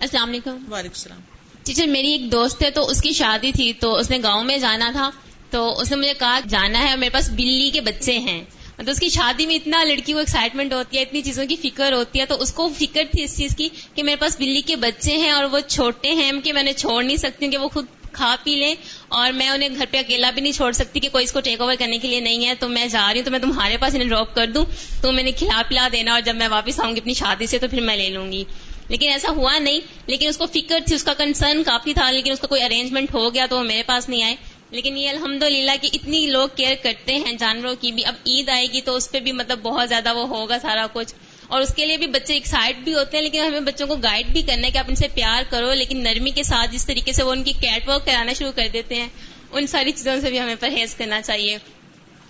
السلام 0.00 0.28
علیکم۔ 0.28 0.50
وعلیکم 0.50 0.94
السلام۔ 0.94 1.20
ٹیچر 1.68 1.86
میری 1.86 2.12
ایک 2.12 2.30
دوست 2.32 2.62
ہے 2.62 2.70
تو 2.70 2.86
اس 2.86 3.00
کی 3.02 3.12
شادی 3.12 3.52
تھی 3.52 3.72
تو 3.72 3.94
اس 3.94 4.10
نے 4.10 4.18
گاؤں 4.22 4.44
میں 4.44 4.56
جانا 4.58 4.90
تھا 4.92 5.10
تو 5.50 5.68
اس 5.80 5.90
نے 5.90 5.96
مجھے 5.96 6.12
کہا 6.18 6.38
جانا 6.48 6.78
ہے 6.78 6.88
اور 6.88 6.98
میرے 6.98 7.10
پاس 7.10 7.30
بلی 7.30 7.70
کے 7.70 7.80
بچے 7.80 8.18
ہیں 8.18 8.42
تو 8.78 8.90
اس 8.90 9.00
کی 9.00 9.08
شادی 9.08 9.46
میں 9.46 9.54
اتنا 9.54 9.82
لڑکی 9.84 10.12
کو 10.12 10.18
ایکسائٹمنٹ 10.18 10.72
ہوتی 10.72 10.96
ہے، 10.96 11.02
اتنی 11.02 11.22
چیزوں 11.22 11.44
کی 11.46 11.56
فکر 11.56 11.92
ہوتی 11.92 12.20
ہے 12.20 12.26
تو 12.26 12.40
اس 12.40 12.52
کو 12.52 12.68
فکر 12.78 13.02
تھی 13.12 13.22
اس 13.22 13.36
چیز 13.36 13.56
کی 13.56 13.68
کہ 13.94 14.02
میرے 14.02 14.16
پاس 14.16 14.38
بلی 14.38 14.60
کے 14.62 14.76
بچے 14.76 15.16
ہیں 15.16 15.30
اور 15.30 15.44
وہ 15.44 15.60
چھوٹے 15.68 16.12
ہیں 16.14 16.30
کہ 16.44 16.52
میں 16.52 16.62
نے 16.62 16.72
چھوڑ 16.72 17.02
نہیں 17.04 17.16
سکتی 17.16 17.44
ہوں 17.44 17.52
کہ 17.52 17.58
وہ 17.58 17.68
خود 17.68 17.86
کھا 18.12 18.34
پی 18.44 18.54
لیں 18.54 18.74
اور 19.08 19.32
میں 19.32 19.48
انہیں 19.48 19.68
گھر 19.68 19.84
پہ 19.90 19.98
اکیلا 19.98 20.30
بھی 20.30 20.42
نہیں 20.42 20.52
چھوڑ 20.52 20.70
سکتی 20.72 21.00
کہ 21.00 21.08
کوئی 21.08 21.24
اس 21.24 21.32
کو 21.32 21.40
ٹیک 21.40 21.60
اوور 21.60 21.74
کرنے 21.78 21.98
کے 21.98 22.08
لیے 22.08 22.20
نہیں 22.20 22.46
ہے، 22.46 22.54
تو 22.54 22.68
میں 22.68 22.86
جا 22.86 23.06
رہی 23.12 23.20
ہوں 23.20 23.24
تو 23.24 23.30
میں 23.30 23.38
تمہارے 23.38 23.76
پاس 23.76 23.94
انہیں 23.94 24.08
ڈراپ 24.08 24.34
کر 24.34 24.46
دوں، 24.46 24.64
تو 25.02 25.12
میں 25.12 25.22
نے 25.22 25.32
کھلا 25.32 25.62
پلا 25.68 25.88
دینا 25.92 26.12
اور 26.12 26.20
جب 26.20 26.36
میں 26.36 26.48
واپس 26.48 26.80
آؤں 26.80 26.94
گی 26.94 27.00
اپنی 27.00 27.14
شادی 27.14 27.46
سے 27.46 27.58
تو 27.58 27.68
پھر 27.68 27.80
میں 27.80 27.96
لے 27.96 28.08
لوں 28.08 28.30
گی۔ 28.32 28.44
لیکن 28.88 29.08
ایسا 29.08 29.28
ہوا 29.30 29.58
نہیں، 29.58 29.80
لیکن 30.06 30.28
اس 30.28 30.38
کو 30.38 30.46
فکر 30.46 30.80
تھی، 30.86 30.94
اس 30.94 31.04
کا 31.04 31.14
کنسرن 31.14 31.62
کافی 31.64 31.94
تھا، 31.94 32.10
لیکن 32.10 32.32
اس 32.32 32.40
کا 32.40 32.46
کوئی 32.46 32.62
ارینجمنٹ 32.62 33.14
ہو 33.14 33.34
گیا 33.34 33.46
تو 33.50 33.58
وہ 33.58 33.62
میرے 33.62 33.82
پاس 33.82 34.08
نہیں 34.08 34.22
آئے۔ 34.22 34.36
لیکن 34.70 34.96
یہ 34.96 35.08
الحمد 35.08 35.42
للہ 35.42 35.70
کہ 35.80 35.88
اتنی 35.92 36.26
لوگ 36.26 36.48
کیئر 36.56 36.76
کرتے 36.82 37.14
ہیں 37.14 37.32
جانوروں 37.32 37.74
کی 37.80 37.92
بھی۔ 37.92 38.04
اب 38.04 38.14
عید 38.26 38.48
آئے 38.48 38.66
گی 38.72 38.80
تو 38.80 38.96
اس 38.96 39.10
پہ 39.10 39.20
بھی 39.20 39.32
مطلب 39.32 39.58
بہت 39.62 39.88
زیادہ 39.88 40.14
وہ 40.14 40.28
ہوگا 40.28 40.58
سارا 40.62 40.86
کچھ۔ 40.92 41.14
اور 41.46 41.60
اس 41.60 41.74
کے 41.74 41.86
لیے 41.86 41.96
بھی 41.96 42.06
بچے 42.06 42.34
ایکسائٹ 42.34 42.76
بھی 42.76 42.94
ہوتے 42.94 43.16
ہیں، 43.16 43.24
لیکن 43.24 43.40
ہمیں 43.40 43.60
بچوں 43.60 43.86
کو 43.86 43.96
گائیڈ 43.96 44.26
بھی 44.26 44.42
کرنا 44.42 44.66
ہے 44.66 44.72
کہ 44.72 44.78
آپ 44.78 44.84
ان 44.88 44.94
سے 44.94 45.08
پیار 45.14 45.42
کرو۔ 45.50 45.72
لیکن 45.72 45.98
نرمی 45.98 46.30
کے 46.30 46.42
ساتھ 46.42 46.70
جس 46.70 46.86
طریقے 46.86 47.12
سے 47.12 47.22
وہ 47.22 47.32
ان 47.32 47.42
کی 47.42 47.52
کیٹ 47.52 47.88
ورک 47.88 48.06
کرانا 48.06 48.32
شروع 48.32 48.52
کر 48.54 48.68
دیتے 48.72 48.94
ہیں، 48.94 49.08
ان 49.50 49.66
ساری 49.66 49.92
چیزوں 49.92 50.20
سے 50.20 50.30
بھی 50.30 50.40
ہمیں 50.40 50.56
پرہیز 50.60 50.94
کرنا 50.94 51.22
چاہیے۔ 51.22 51.58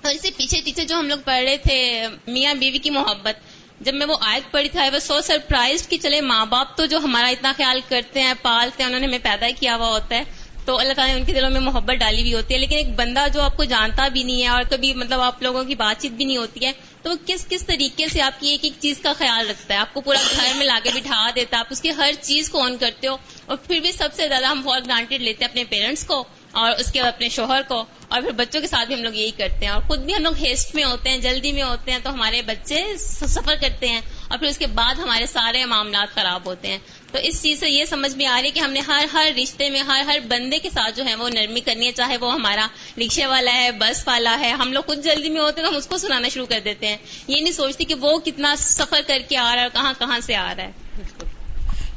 اور 0.03 0.15
اس 0.15 0.23
سے 0.23 0.29
پیچھے 0.37 0.61
پیچھے 0.65 0.85
جو 0.85 0.95
ہم 0.95 1.09
لوگ 1.09 1.19
پڑھ 1.25 1.45
رہے 1.45 1.57
تھے 1.57 2.07
میاں 2.27 2.55
بیوی 2.55 2.79
کی 2.79 2.91
محبت 2.91 3.58
جب 3.81 3.95
میں 3.95 4.07
وہ 4.07 4.17
آیت 4.21 4.53
پڑھی 4.53 4.69
تھی 4.69 4.81
وہ 4.93 4.99
سو 4.99 5.21
سرپرائز 5.21 5.89
کہ 5.89 5.99
چلے 5.99 6.21
ماں 6.21 6.47
باپ 6.47 6.77
تو 6.77 6.87
جو 6.87 6.99
ہمارا 6.99 7.27
اتنا 7.27 7.53
خیال 7.57 7.81
کرتے 7.89 8.21
ہیں، 8.21 8.35
پالتے 8.43 8.83
ہیں، 8.83 8.89
انہوں 8.89 9.01
نے 9.01 9.07
ہمیں 9.07 9.19
پیدا 9.23 9.49
کیا 9.61 9.77
ہوا 9.77 9.89
ہوتا 9.89 10.17
ہے۔ 10.17 10.25
تو 10.65 10.79
اللہ 10.79 10.93
تعالیٰ 10.93 11.15
نے 11.15 11.21
ان 11.21 11.27
کے 11.27 11.33
دلوں 11.33 11.51
میں 11.51 11.61
محبت 11.61 11.95
ڈالی 11.95 12.21
ہوئی 12.21 12.35
ہوتی 12.35 12.55
ہے۔ 12.55 12.59
لیکن 12.59 12.77
ایک 12.77 12.89
بندہ 12.97 13.27
جو 13.35 13.43
آپ 13.43 13.57
کو 13.57 13.65
جانتا 13.65 14.09
بھی 14.09 14.23
نہیں 14.23 14.43
ہے 14.43 14.49
اور 14.49 14.63
کبھی 14.71 14.95
مطلب 14.95 15.21
آپ 15.21 15.43
لوگوں 15.43 15.65
کی 15.65 15.75
بات 15.75 16.03
چیت 16.03 16.13
بھی 16.13 16.25
نہیں 16.25 16.37
ہوتی 16.37 16.67
ہے، 16.67 16.73
تو 17.03 17.11
کس 17.27 17.47
کس 17.49 17.67
طریقے 17.67 18.07
سے 18.09 18.23
آپ 18.23 18.41
کی 18.41 18.49
ایک 18.49 18.61
ایک 18.63 18.73
چیز 18.81 18.99
کا 18.99 19.13
خیال 19.19 19.51
رکھتا 19.51 19.75
ہے؟ 19.75 19.79
آپ 19.79 19.95
کو 19.95 20.01
پورا 20.01 20.19
گھر 20.37 20.53
میں 20.57 20.67
لا 20.67 20.79
کے 20.83 20.91
بٹھا 20.95 21.31
دیتا 21.35 21.57
ہے، 21.57 21.61
آپ 21.61 21.67
اس 21.71 21.81
کی 21.81 21.91
ہر 21.91 22.11
چیز 22.21 22.51
کو 22.51 22.63
آن 22.63 22.77
کرتے 22.77 23.09
ہو 23.09 23.17
اور 23.47 23.57
پھر 23.57 23.81
بھی 23.81 23.93
سب 23.93 24.09
سے 24.17 24.29
زیادہ 24.29 24.47
ہم 24.47 24.61
فور 24.65 24.81
گرانٹیڈ 24.87 25.23
لیتے 25.23 25.45
ہیں 25.45 25.51
اپنے 25.51 25.65
پیرنٹس 25.65 26.05
کو۔ 26.05 26.25
اور 26.53 26.73
اس 26.79 26.93
کے 26.93 27.03
بعد 27.03 27.09
اپنے 27.09 27.29
شوہر 27.29 27.61
کو 27.69 27.85
اور 28.09 28.21
پھر 28.21 28.31
بچوں 28.31 28.61
کے 28.61 28.67
ساتھ 28.67 28.87
بھی 28.87 28.95
ہم 28.95 29.03
لوگ 29.03 29.15
یہی 29.15 29.31
کرتے 29.31 29.67
ہیں 29.67 29.73
اور 29.73 29.83
خود 29.83 29.99
بھی 29.99 30.15
ہم 30.15 30.23
لوگ 30.23 30.35
ہیسٹ 30.37 30.75
میں 30.75 30.85
ہوتے 30.85 31.11
ہیں، 31.11 31.19
جلدی 31.19 31.53
میں 31.53 31.63
ہوتے 31.63 31.93
ہیں 31.93 31.99
تو 32.03 32.13
ہمارے 32.13 32.43
بچے 32.43 32.85
سفر 32.99 33.55
کرتے 33.61 33.89
ہیں 33.89 34.01
اور 34.29 34.39
پھر 34.39 34.47
اس 34.47 34.59
کے 34.59 34.67
بعد 34.67 34.95
ہمارے 34.95 35.27
سارے 35.27 35.65
معاملات 35.65 36.15
خراب 36.15 36.47
ہوتے 36.47 36.69
ہیں۔ 36.69 36.79
تو 37.13 37.19
اس 37.19 37.43
چیز 37.43 37.61
سے 37.61 37.71
یہ 37.71 37.85
سمجھ 37.85 38.17
میں 38.17 38.27
آ 38.27 38.37
رہی 38.37 38.47
ہے 38.47 38.53
کہ 38.53 38.61
ہم 38.61 38.71
نے 38.71 38.81
ہر 38.81 39.05
ہر 39.13 39.31
رشتے 39.43 39.71
میں، 39.71 39.81
ہر 39.81 40.03
ہر 40.07 40.19
بندے 40.29 40.59
کے 40.59 40.71
ساتھ 40.71 40.97
جو 40.97 41.05
ہے 41.05 41.15
وہ 41.15 41.29
نرمی 41.29 41.61
کرنی 41.61 41.87
ہے، 41.87 41.93
چاہے 41.93 42.17
وہ 42.17 42.33
ہمارا 42.33 42.67
رکشے 42.99 43.27
والا 43.27 43.55
ہے، 43.55 43.73
بس 43.73 44.03
والا 44.07 44.41
ہے، 44.41 44.51
ہم 44.51 44.73
لوگ 44.73 44.83
خود 44.83 45.05
جلدی 45.05 45.31
میں 45.31 45.41
ہوتے 45.41 45.61
ہیں 45.61 45.69
تو 45.69 45.73
ہم 45.73 45.77
اس 45.77 45.87
کو 45.87 45.99
سنانا 45.99 46.29
شروع 46.29 46.47
کر 46.47 46.61
دیتے 46.65 46.87
ہیں۔ 46.87 46.97
یہ 47.29 47.41
نہیں 47.41 47.53
سوچتی 47.53 47.85
کہ 47.85 47.95
وہ 47.95 48.19
کتنا 48.19 48.57
سفر 48.57 49.01
کر 49.07 49.19
کے 49.29 49.37
آ 49.37 49.55
رہا 49.55 49.63
ہے 49.63 49.67
اور 49.67 49.75
کہاں 49.75 49.93
کہاں 49.99 50.21
سے 50.21 50.35
آ 50.35 50.55
رہا 50.57 50.65
ہے۔ 50.65 50.73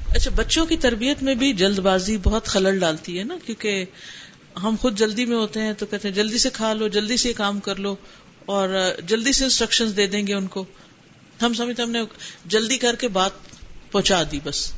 اچھا 0.10 0.32
بچوں 0.36 0.66
کی 0.66 0.78
تربیت 0.78 1.24
میں 1.24 1.36
بھی 1.36 1.54
جلد 1.54 1.80
بازی 1.80 2.18
بہت 2.18 2.46
خلل 2.46 2.80
ڈالتی 2.80 3.20
ہے 3.20 3.24
نا؟ 3.24 3.36
کیونکہ 3.46 3.86
ہم 4.64 4.76
خود 4.82 4.98
جلدی 4.98 5.26
میں 5.26 5.38
ہوتے 5.38 5.62
ہیں 5.62 5.74
تو 5.74 5.86
کہتے 5.86 6.08
ہیں 6.08 6.16
جلدی 6.16 6.38
سے 6.38 6.50
کھا 6.50 6.74
لو، 6.74 6.88
جلدی 6.88 7.18
سے 7.18 7.34
کام 7.34 7.60
کر 7.60 7.76
لو 7.76 7.96
اور 8.46 8.70
جلدی 9.08 9.32
سے 9.32 9.44
انسٹرکشن 9.44 9.86
دے 9.98 10.08
دیں 10.08 10.26
گے 10.28 10.34
ان 10.34 10.48
کو۔ 10.48 10.66
ہم 11.42 11.54
سمجھتے 11.54 11.84
ہم 11.84 11.92
نے 11.92 12.00
جلدی 12.46 12.78
کر 12.78 12.96
کے 12.96 13.08
بات 13.08 13.32
پہنچا 13.92 14.22
دی 14.32 14.40
بس۔ 14.44 14.72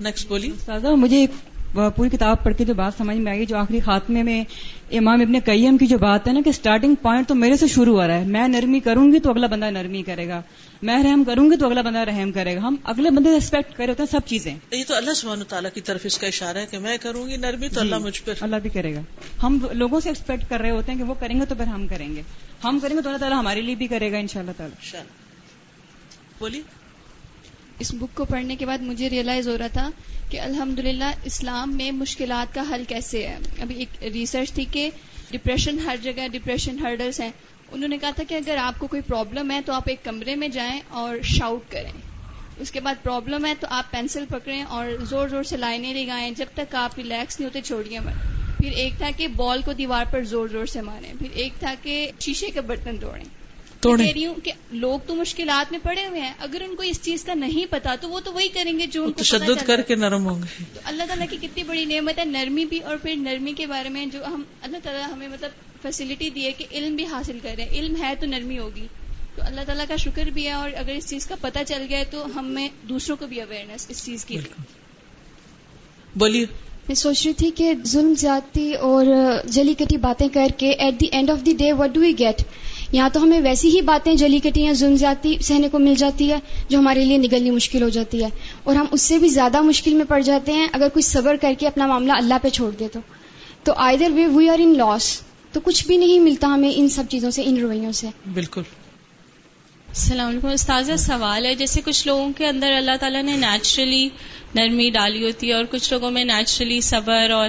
نیکسٹ 0.00 0.28
بولی 0.28 0.50
مجھے 0.96 1.26
پوری 1.74 2.08
کتاب 2.08 2.42
پڑھ 2.44 2.54
کے 2.58 2.64
جو 2.64 2.74
بات 2.74 2.92
سمجھ 2.98 3.16
میں 3.16 3.32
آئی، 3.32 3.46
جو 3.46 3.56
آخری 3.56 3.80
خاتمے 3.80 4.22
میں 4.22 4.42
امام 4.90 5.20
ابن 5.20 5.38
قیم 5.44 5.78
کی 5.78 5.86
جو 5.86 5.98
بات 5.98 6.28
ہے 6.28 6.32
نا، 6.32 6.40
کہ 6.44 6.50
اسٹارٹنگ 6.50 6.94
پوائنٹ 6.94 7.28
تو 7.28 7.34
میرے 7.34 7.56
سے 7.56 7.66
شروع 7.66 8.00
ہو 8.00 8.06
رہا 8.06 8.18
ہے۔ 8.18 8.26
میں 8.26 8.46
نرمی 8.48 8.80
کروں 8.80 9.12
گی 9.12 9.18
تو 9.20 9.30
اگلا 9.30 9.46
بندہ 9.46 9.70
نرمی 9.70 10.02
کرے 10.02 10.28
گا۔ 10.28 10.40
میں 10.82 11.02
رحم 11.02 11.24
کروں 11.24 11.50
گی 11.50 11.56
تو 11.56 11.66
اگلا 11.66 11.82
بندہ 11.82 11.98
رحم 11.98 12.32
کرے 12.32 12.56
گا۔ 12.56 12.60
ہم 12.60 12.76
اگلے 12.84 13.10
بندے 13.10 13.30
ایکسپیکٹ 13.30 13.76
کرے 13.76 13.90
ہوتے 13.90 14.02
ہیں 14.02 14.12
سب 14.12 14.20
چیزیں۔ 14.26 14.54
یہ 14.70 14.84
تو 14.88 14.94
اللہ 14.94 15.14
سبحانہ 15.14 15.44
تعالیٰ 15.44 15.70
کی 15.74 15.80
طرف 15.80 16.00
اس 16.04 16.18
کا 16.18 16.26
اشارہ 16.26 16.58
ہے 16.58 16.66
کہ 16.70 16.78
میں 16.78 16.98
کروں 16.98 17.28
گی 17.28 17.36
نرمی 17.36 17.68
تو 17.68 17.80
اللہ 17.80 17.96
جی، 17.96 18.02
مجھ 18.02 18.22
پر۔ 18.24 18.34
اللہ 18.40 18.56
بھی 18.56 18.70
کرے 18.70 18.94
گا۔ 18.94 19.00
ہم 19.42 19.58
لوگوں 19.72 20.00
سے 20.00 20.08
ایکسپیکٹ 20.08 20.44
کر 20.48 20.60
رہے 20.60 20.70
ہوتے 20.70 20.92
ہیں 20.92 20.98
کہ 20.98 21.04
وہ 21.04 21.14
کریں 21.14 21.40
گے 21.40 21.44
تو 21.44 21.54
پھر 21.54 21.64
ہم 21.64 21.86
کریں 21.86 22.16
گے۔ 22.16 22.22
ہم 22.64 22.78
کریں 22.82 22.96
گے 22.96 23.02
تو 23.02 23.08
اللہ 23.08 23.18
تعالیٰ 23.18 23.38
ہمارے 23.38 23.60
لیے 23.60 23.74
بھی 23.74 23.86
کرے 23.86 24.12
گا 24.12 24.18
ان 24.18 24.26
شاء 24.26 24.40
اللہ 24.40 24.52
تعالیٰ 24.56 25.02
بولی 26.38 26.62
اس 27.78 27.94
بک 27.94 28.16
کو 28.16 28.24
پڑھنے 28.24 28.56
کے 28.56 28.66
بعد 28.66 28.78
مجھے 28.78 29.10
ریئلائز 29.10 29.48
ہو 29.48 29.58
رہا 29.58 29.66
تھا 29.66 29.90
کہ 30.30 30.40
الحمد 30.40 30.80
اسلام 31.24 31.76
میں 31.76 31.90
مشکلات 31.90 32.54
کا 32.54 32.62
حل 32.74 32.84
کیسے 32.88 33.26
ہے۔ 33.26 33.38
ابھی 33.60 33.74
ایک 33.74 34.02
ریسرچ 34.02 34.52
تھی 34.52 34.64
کہ 34.72 34.90
ڈپریشن 35.30 35.78
ہر 35.78 35.96
جگہ 36.02 36.28
ڈپریشن 36.32 36.78
ہرڈلس 36.78 37.20
ہیں۔ 37.20 37.30
انہوں 37.72 37.88
نے 37.88 37.98
کہا 37.98 38.10
تھا 38.10 38.22
کہ 38.28 38.34
اگر 38.34 38.56
آپ 38.56 38.74
کو 38.78 38.86
کوئی 38.86 39.02
پرابلم 39.02 39.50
ہے 39.50 39.60
تو 39.66 39.72
آپ 39.72 39.82
ایک 39.86 40.04
کمرے 40.04 40.34
میں 40.34 40.48
جائیں 40.48 40.80
اور 40.88 41.16
شاؤٹ 41.24 41.70
کریں۔ 41.70 41.92
اس 42.56 42.70
کے 42.70 42.80
بعد 42.80 42.94
پرابلم 43.02 43.46
ہے 43.46 43.54
تو 43.60 43.66
آپ 43.70 43.90
پینسل 43.90 44.24
پکڑیں 44.28 44.62
اور 44.62 44.86
زور 45.04 45.28
زور 45.28 45.42
سے 45.42 45.56
لائنیں 45.56 45.94
لگائیں 45.94 46.30
جب 46.30 46.46
تک 46.54 46.74
آپ 46.74 46.90
ریلیکس 46.98 47.40
نہیں 47.40 47.48
ہوتے 47.48 47.60
چھوڑیے 47.60 48.00
مت۔ 48.00 48.14
پھر 48.58 48.70
ایک 48.70 48.94
تھا 48.98 49.10
کہ 49.16 49.28
بال 49.28 49.62
کو 49.64 49.72
دیوار 49.72 50.04
پر 50.10 50.24
زور 50.24 50.48
زور 50.48 50.66
سے 50.66 50.80
ماریں۔ 50.80 51.12
پھر 51.18 51.28
ایک 51.34 51.52
تھا 51.58 51.74
کہ 51.82 52.10
شیشے 52.20 52.50
کے 52.50 52.60
برتن 52.60 52.96
توڑیں۔ 52.96 53.24
کہہ 53.82 54.12
رہی 54.14 54.26
ہوں 54.26 54.34
کہ 54.44 54.52
لوگ 54.70 54.98
تو 55.06 55.14
مشکلات 55.14 55.72
میں 55.72 55.80
پڑے 55.82 56.06
ہوئے 56.06 56.20
ہیں۔ 56.20 56.32
اگر 56.38 56.62
ان 56.68 56.76
کو 56.76 56.82
اس 56.82 57.02
چیز 57.02 57.24
کا 57.24 57.34
نہیں 57.34 57.66
پتا 57.70 57.94
تو 58.00 58.08
وہ 58.10 58.20
تو 58.20 58.32
وہی 58.32 58.48
کریں 58.48 58.78
گے 58.78 58.86
جو 58.86 59.04
ان 59.04 59.12
کو 59.12 59.22
تشدد 59.22 59.66
کر 59.66 59.80
کے 59.80 59.94
نرم 59.94 60.26
ہوں 60.26 60.42
گے۔ 60.42 60.64
تو 60.74 60.80
اللہ 60.84 61.02
تعالیٰ 61.02 61.26
کی 61.30 61.36
کتنی 61.36 61.62
بڑی 61.62 61.84
نعمت 61.84 62.18
ہے 62.18 62.24
نرمی 62.24 62.64
بھی 62.64 62.78
اور 62.78 62.96
پھر 62.96 63.14
نرمی 63.16 63.52
کے 63.52 63.66
بارے 63.66 63.88
میں 63.88 64.06
جو 64.06 64.26
ہم 64.26 64.42
اللہ 64.62 64.76
تعالیٰ 64.82 65.12
ہمیں 65.12 65.28
مطلب 65.28 65.50
فیسلٹی 65.82 66.30
دی 66.30 66.46
ہے 66.46 66.52
کہ 66.52 66.64
علم 66.72 66.96
بھی 66.96 67.06
حاصل 67.06 67.38
کریں 67.42 67.66
علم 67.66 67.94
ہے 68.02 68.14
تو 68.20 68.26
نرمی 68.26 68.58
ہوگی 68.58 68.86
تو 69.36 69.42
اللہ 69.44 69.60
تعالیٰ 69.66 69.84
کا 69.88 69.96
شکر 69.96 70.26
بھی 70.26 70.46
ہے 70.46 70.52
اور 70.52 70.70
اگر 70.76 70.90
اس 70.90 71.06
چیز 71.06 71.26
کا 71.26 71.34
پتہ 71.40 71.58
چل 71.66 71.86
گیا 71.88 72.02
تو 72.10 72.24
ہمیں 72.34 72.68
دوسروں 72.88 73.16
کو 73.16 73.26
بھی 73.26 73.40
اویئرنیس 73.40 73.86
اس 73.88 74.04
چیز 74.04 74.24
کی. 74.24 74.36
بولیے 76.16 76.46
میں 76.88 76.94
سوچ 76.94 77.24
رہی 77.24 77.32
تھی 77.32 77.50
کہ 77.50 77.72
ظلم 77.86 78.14
زیادتی 78.14 78.72
اور 78.72 79.06
جلی 79.46 79.74
کٹی 79.74 79.96
باتیں 79.96 80.28
کر 80.28 80.46
کے 80.56 80.70
at 80.70 81.00
the 81.00 81.06
end 81.06 81.30
of 81.30 81.46
the 81.46 81.52
day 81.52 81.72
what 81.72 81.90
do 81.90 82.02
you 82.02 82.14
get 82.18 82.42
یہاں 82.92 83.08
تو 83.12 83.22
ہمیں 83.22 83.40
ویسی 83.40 83.68
ہی 83.68 83.80
باتیں 83.80 84.14
جلی 84.14 84.38
کٹی 84.38 84.62
یا 84.62 84.72
ظلم 84.72 84.96
زیادتی 84.96 85.36
سہنے 85.40 85.68
کو 85.68 85.78
مل 85.78 85.94
جاتی 85.94 86.30
ہے 86.30 86.38
جو 86.68 86.78
ہمارے 86.78 87.04
لیے 87.04 87.18
نگلنی 87.18 87.50
مشکل 87.50 87.82
ہو 87.82 87.88
جاتی 87.88 88.24
ہے۔ 88.24 88.28
اور 88.64 88.74
ہم 88.74 88.86
اس 88.90 89.02
سے 89.02 89.18
بھی 89.18 89.28
زیادہ 89.28 89.60
مشکل 89.60 89.94
میں 89.94 90.04
پڑ 90.04 90.20
جاتے 90.20 90.52
ہیں 90.52 90.68
اگر 90.72 90.88
کوئی 90.88 91.02
صبر 91.02 91.36
کر 91.36 91.54
کے 91.58 91.66
اپنا 91.66 91.86
معاملہ 91.86 92.12
اللہ 92.12 92.34
پہ 92.42 92.48
چھوڑ 92.48 92.70
دے 92.70 92.88
تو۔ 92.88 93.00
تو 93.64 93.72
آئی 93.76 93.96
در 93.96 94.10
وے 94.10 94.26
وی 94.26 94.48
آر 94.48 94.58
ان 94.58 94.78
لاس 94.78 95.20
تو 95.52 95.60
کچھ 95.60 95.86
بھی 95.86 95.96
نہیں 95.96 96.18
ملتا 96.18 96.46
ہمیں 96.46 96.72
ان 96.74 96.88
سب 96.88 97.04
چیزوں 97.10 97.30
سے 97.30 97.42
ان 97.44 97.56
رویوں 97.60 97.92
سے۔ 97.92 98.06
بالکل۔ 98.32 98.62
السلام 99.88 100.28
علیکم۔ 100.28 100.48
استاذہ 100.48 100.92
سوال 100.98 101.46
ہے 101.46 101.54
جیسے 101.54 101.80
کچھ 101.84 102.06
لوگوں 102.06 102.32
کے 102.32 102.46
اندر 102.46 102.72
اللہ 102.72 102.96
تعالیٰ 103.00 103.22
نے 103.22 103.36
نیچرلی 103.36 104.08
نرمی 104.54 104.90
ڈالی 104.90 105.24
ہوتی 105.24 105.48
ہے 105.48 105.54
اور 105.54 105.64
کچھ 105.70 105.92
لوگوں 105.92 106.10
میں 106.10 106.24
نیچرلی 106.24 106.80
صبر 106.80 107.30
اور 107.30 107.48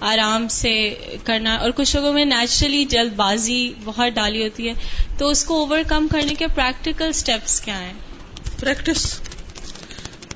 آرام 0.00 0.48
سے 0.48 0.94
کرنا 1.24 1.54
اور 1.54 1.70
کچھ 1.76 1.96
لوگوں 1.96 2.12
میں 2.12 2.24
نیچرلی 2.24 2.84
جلد 2.84 3.12
بازی 3.12 3.72
بہت 3.84 4.12
ڈالی 4.14 4.42
ہوتی 4.42 4.68
ہے۔ 4.68 4.72
تو 5.18 5.28
اس 5.28 5.44
کو 5.44 5.60
اوور 5.60 5.78
کم 5.88 6.08
کرنے 6.08 6.34
کے 6.34 6.46
پریکٹیکل 6.46 7.08
اسٹیپس 7.08 7.60
کیا 7.60 7.80
ہیں؟ 7.80 7.92
پریکٹس 8.60 9.20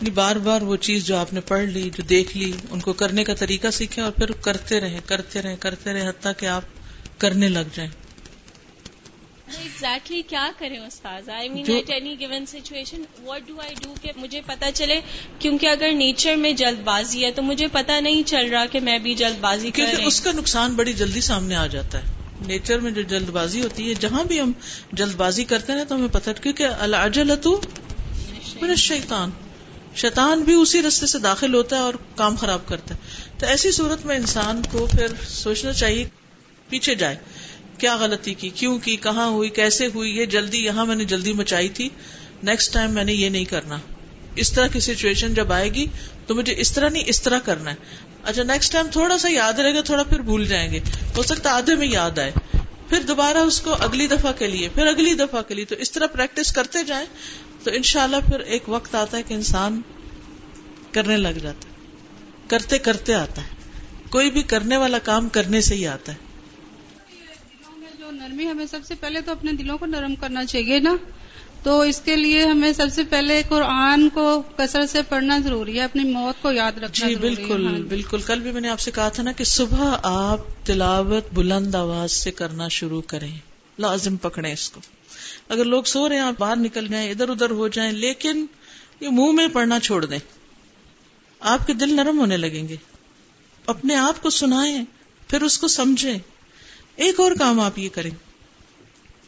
یعنی 0.00 0.10
بار 0.10 0.36
بار 0.36 0.60
وہ 0.60 0.76
چیز 0.76 1.06
جو 1.06 1.16
آپ 1.16 1.32
نے 1.32 1.40
پڑھ 1.40 1.64
لی 1.64 1.82
جو 1.82 2.02
دیکھ 2.02 2.36
لی 2.36 2.52
ان 2.70 2.80
کو 2.80 2.92
کرنے 2.92 3.24
کا 3.24 3.34
طریقہ 3.34 3.70
سیکھیں 3.70 4.04
اور 4.04 4.12
پھر 4.12 4.32
کرتے 4.32 4.80
رہیں 4.80 5.00
کرتے 5.06 5.42
رہیں 5.42 5.56
کرتے 5.56 5.92
رہیں 5.92 6.08
حتیٰ 6.08 6.32
کہ 6.38 6.46
آپ 6.46 6.62
کرنے 7.20 7.48
لگ 7.48 7.74
جائیں۔ 7.74 7.90
ایگزیکٹلی 9.58 10.22
کیا 10.22 10.50
کریں 10.58 10.78
استاذ؟ 10.78 11.28
I 11.28 11.48
mean 11.48 11.64
at 11.68 11.90
any 11.90 12.20
given 12.20 12.46
situation 12.46 13.02
what 13.24 13.40
do 13.48 13.60
I 13.60 13.74
do 13.74 13.94
کہ 14.02 14.12
مجھے 14.16 14.40
پتا 14.46 14.72
چلے؟ 14.72 15.00
کیونکہ 15.38 15.66
اگر 15.66 15.92
نیچر 15.92 16.36
میں 16.36 16.52
جلد 16.52 16.80
بازی 16.84 17.24
ہے 17.24 17.32
تو 17.32 17.42
مجھے 17.42 17.66
پتا 17.72 18.00
نہیں 18.00 18.22
چل 18.26 18.48
رہا 18.48 18.66
کہ 18.66 18.80
میں 18.80 18.98
بھی 18.98 19.14
جلد 19.14 19.38
بازی 19.40 19.70
کیونکہ 19.70 20.02
اس 20.02 20.20
کا 20.20 20.32
نقصان 20.32 20.74
بڑی 20.74 20.92
جلدی 20.92 21.20
سامنے 21.20 21.54
آ 21.54 21.66
جاتا 21.66 21.98
ہے۔ 21.98 22.04
نیچر 22.46 22.80
میں 22.80 22.90
جو 22.90 23.02
جلد 23.02 23.28
بازی 23.28 23.62
ہوتی 23.62 23.88
ہے 23.88 23.94
جہاں 23.94 24.24
بھی 24.24 24.40
ہم 24.40 24.52
جلد 24.92 25.14
بازی 25.14 25.44
کرتے 25.44 25.72
ہیں 25.72 25.84
تو 25.84 25.94
ہمیں 25.94 26.08
پتہ 26.08 26.30
کیونکہ 26.42 26.66
العجلتو 26.80 27.60
من 28.60 28.70
الشیطان۔ 28.70 29.30
شیطان 29.96 30.40
بھی 30.40 30.54
اسی 30.54 30.82
رستے 30.82 31.06
سے 31.06 31.18
داخل 31.18 31.54
ہوتا 31.54 31.76
ہے 31.76 31.80
اور 31.80 31.94
کام 32.14 32.36
خراب 32.36 32.68
کرتا 32.68 32.94
ہے۔ 32.94 33.00
تو 33.38 33.46
ایسی 33.46 33.72
صورت 33.72 34.06
میں 34.06 34.16
انسان 34.16 34.62
کو 34.70 34.86
پھر 34.86 35.06
سوچنا 35.28 35.72
چاہیے 35.72 36.08
پیچھے 36.70 36.94
جائے۔ 36.94 37.16
کیا 37.78 37.96
غلطی 37.96 38.34
کی؟ 38.34 38.48
کیوں 38.48 38.78
کی؟ 38.78 38.96
کہاں 38.96 39.26
ہوئی؟ 39.26 39.48
کیسے 39.48 39.86
ہوئی؟ 39.86 40.16
یہ 40.16 40.26
جلدی، 40.26 40.64
یہاں 40.64 40.86
میں 40.86 40.96
نے 40.96 41.04
جلدی 41.04 41.32
مچائی 41.32 41.68
تھی۔ 41.68 41.88
نیکسٹ 42.42 42.72
ٹائم 42.72 42.90
میں 42.90 43.04
نے 43.04 43.12
یہ 43.12 43.28
نہیں 43.28 43.44
کرنا۔ 43.44 43.78
اس 44.36 44.52
طرح 44.52 44.66
کی 44.66 44.80
سچویشن 44.80 45.34
جب 45.34 45.52
آئے 45.52 45.74
گی 45.74 45.86
تو 46.26 46.34
مجھے 46.34 46.54
اس 46.56 46.72
طرح 46.72 46.88
نہیں، 46.88 47.02
اس 47.06 47.22
طرح 47.22 47.38
کرنا 47.38 47.70
ہے۔ 47.70 47.76
اچھا 48.22 48.42
نیکسٹ 48.42 48.72
ٹائم 48.72 48.86
تھوڑا 48.92 49.18
سا 49.18 49.28
یاد 49.30 49.52
رہے 49.52 49.74
گا، 49.74 49.80
تھوڑا 49.80 50.02
پھر 50.02 50.20
بھول 50.20 50.46
جائیں 50.46 50.72
گے۔ 50.72 50.80
ہو 51.16 51.22
سکتا 51.22 51.50
آدھے 51.50 51.76
میں 51.76 51.86
یاد 51.86 52.18
آئے۔ 52.18 52.32
پھر 52.88 53.02
دوبارہ 53.02 53.38
اس 53.38 53.60
کو 53.60 53.74
اگلی 53.74 54.06
دفعہ 54.06 54.32
کے 54.32 54.46
لیے، 54.46 54.68
پھر 54.74 54.86
اگلی 54.86 55.14
دفعہ 55.14 55.42
کے 55.42 55.54
لیے۔ 55.54 55.64
تو 55.64 55.74
اس 55.74 55.90
طرح 55.90 56.06
پریکٹس 56.06 56.52
کرتے 56.52 56.84
جائیں 56.84 57.06
تو 57.64 57.70
انشاءاللہ 57.70 58.16
پھر 58.26 58.40
ایک 58.40 58.68
وقت 58.68 58.94
آتا 58.94 59.16
ہے 59.16 59.22
کہ 59.22 59.34
انسان 59.34 59.80
کرنے 60.92 61.16
لگ 61.16 61.38
جاتا 61.42 61.68
ہے۔ 61.68 61.74
کرتے 62.48 62.78
کرتے 62.78 63.14
آتا 63.14 63.42
ہے۔ 63.42 63.48
کوئی 64.10 64.30
بھی 64.30 64.42
کرنے 64.42 64.76
والا 64.76 64.98
کام 64.98 65.28
کرنے 65.28 65.60
سے 65.60 65.74
ہی 65.74 65.86
آتا 65.86 66.12
ہے۔ 66.12 66.29
نرمی 68.20 68.46
ہمیں 68.50 68.66
سب 68.66 68.78
سے 68.84 68.94
پہلے 69.00 69.20
تو 69.20 69.32
اپنے 69.32 69.52
دلوں 69.52 69.78
کو 69.78 69.86
نرم 69.86 70.14
کرنا 70.14 70.44
چاہیے 70.44 70.78
نا۔ 70.78 70.96
تو 71.62 71.80
اس 71.80 72.00
کے 72.00 72.16
لیے 72.16 72.46
ہمیں 72.46 72.72
سب 72.72 72.86
سے 72.92 73.02
پہلے 73.04 73.42
قرآن 73.48 74.08
کو 74.08 74.42
کثرت 74.56 74.90
سے 74.90 75.02
پڑھنا 75.02 75.38
ضروری 75.38 75.78
ہے 75.78 75.84
اپنی 75.84 76.04
موت 76.04 76.42
کو 76.42 76.52
یاد 76.52 76.72
رکھنا 76.72 77.08
جی 77.08 77.14
بالکل 77.14 77.66
ہاں 77.66 77.78
بالکل۔ 77.78 78.20
کل 78.20 78.40
بھی 78.40 78.50
میں 78.50 78.60
نے 78.60 78.68
آپ 78.68 78.80
سے 78.80 78.90
کہا 78.90 79.08
تھا 79.08 79.22
نا 79.22 79.32
کہ 79.32 79.44
صبح 79.44 79.96
آپ 80.02 80.40
تلاوت 80.64 81.24
بلند 81.34 81.74
آواز 81.74 82.12
سے 82.12 82.30
کرنا 82.30 82.68
شروع 82.68 83.02
کریں۔ 83.02 83.38
لازم 83.78 84.16
پکڑے 84.16 84.52
اس 84.52 84.70
کو۔ 84.70 84.80
اگر 85.48 85.64
لوگ 85.64 85.82
سو 85.82 86.08
رہے 86.08 86.16
ہیں 86.16 86.22
آپ 86.22 86.34
باہر 86.38 86.56
نکل 86.56 86.88
جائیں 86.88 87.10
ادھر 87.10 87.28
ادھر 87.28 87.50
ہو 87.50 87.68
جائیں 87.68 87.92
لیکن 87.92 88.46
یہ 89.00 89.08
منہ 89.08 89.32
میں 89.32 89.46
پڑھنا 89.52 89.80
چھوڑ 89.80 90.04
دیں۔ 90.04 90.18
آپ 91.40 91.66
کے 91.66 91.72
دل 91.72 91.96
نرم 91.96 92.18
ہونے 92.18 92.36
لگیں 92.36 92.68
گے۔ 92.68 92.76
اپنے 93.66 93.96
آپ 93.96 94.22
کو 94.22 94.30
سنائیں 94.30 94.84
پھر 95.28 95.42
اس 95.42 95.58
کو 95.58 95.68
سمجھیں۔ 95.68 96.18
ایک 97.00 97.20
اور 97.20 97.32
کام 97.38 97.60
آپ 97.60 97.78
یہ 97.78 97.88
کریں 97.88 98.10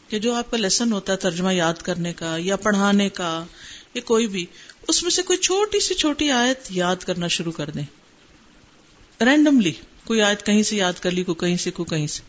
کہ 0.07 0.19
جو 0.19 0.33
آپ 0.33 0.51
کا 0.51 0.57
لیسن 0.57 0.93
ہوتا 0.93 1.11
ہے 1.11 1.17
ترجمہ 1.17 1.53
یاد 1.53 1.73
کرنے 1.73 2.13
کا 2.13 2.35
یا 2.39 2.55
پڑھانے 2.55 3.09
کا 3.09 3.45
یا 3.93 4.01
کوئی 4.01 4.27
بھی، 4.27 4.45
اس 4.87 5.03
میں 5.03 5.11
سے 5.11 5.21
کوئی 5.21 5.39
چھوٹی 5.39 5.79
سی 5.79 5.93
چھوٹی 5.93 6.31
آیت 6.31 6.57
یاد 6.69 6.95
کرنا 6.95 7.27
شروع 7.27 7.51
کر 7.51 7.69
دیں۔ 7.69 7.83
رینڈملی 9.23 9.71
کوئی 10.03 10.21
آیت 10.21 10.45
کہیں 10.45 10.63
سے 10.63 10.75
یاد 10.75 10.93
کر 10.99 11.11
لی 11.11 11.23
کو 11.23 11.33
کہیں 11.33 11.57
سے 11.57 11.71
کو 11.71 11.83
کہیں 11.83 12.07
سے۔ 12.07 12.21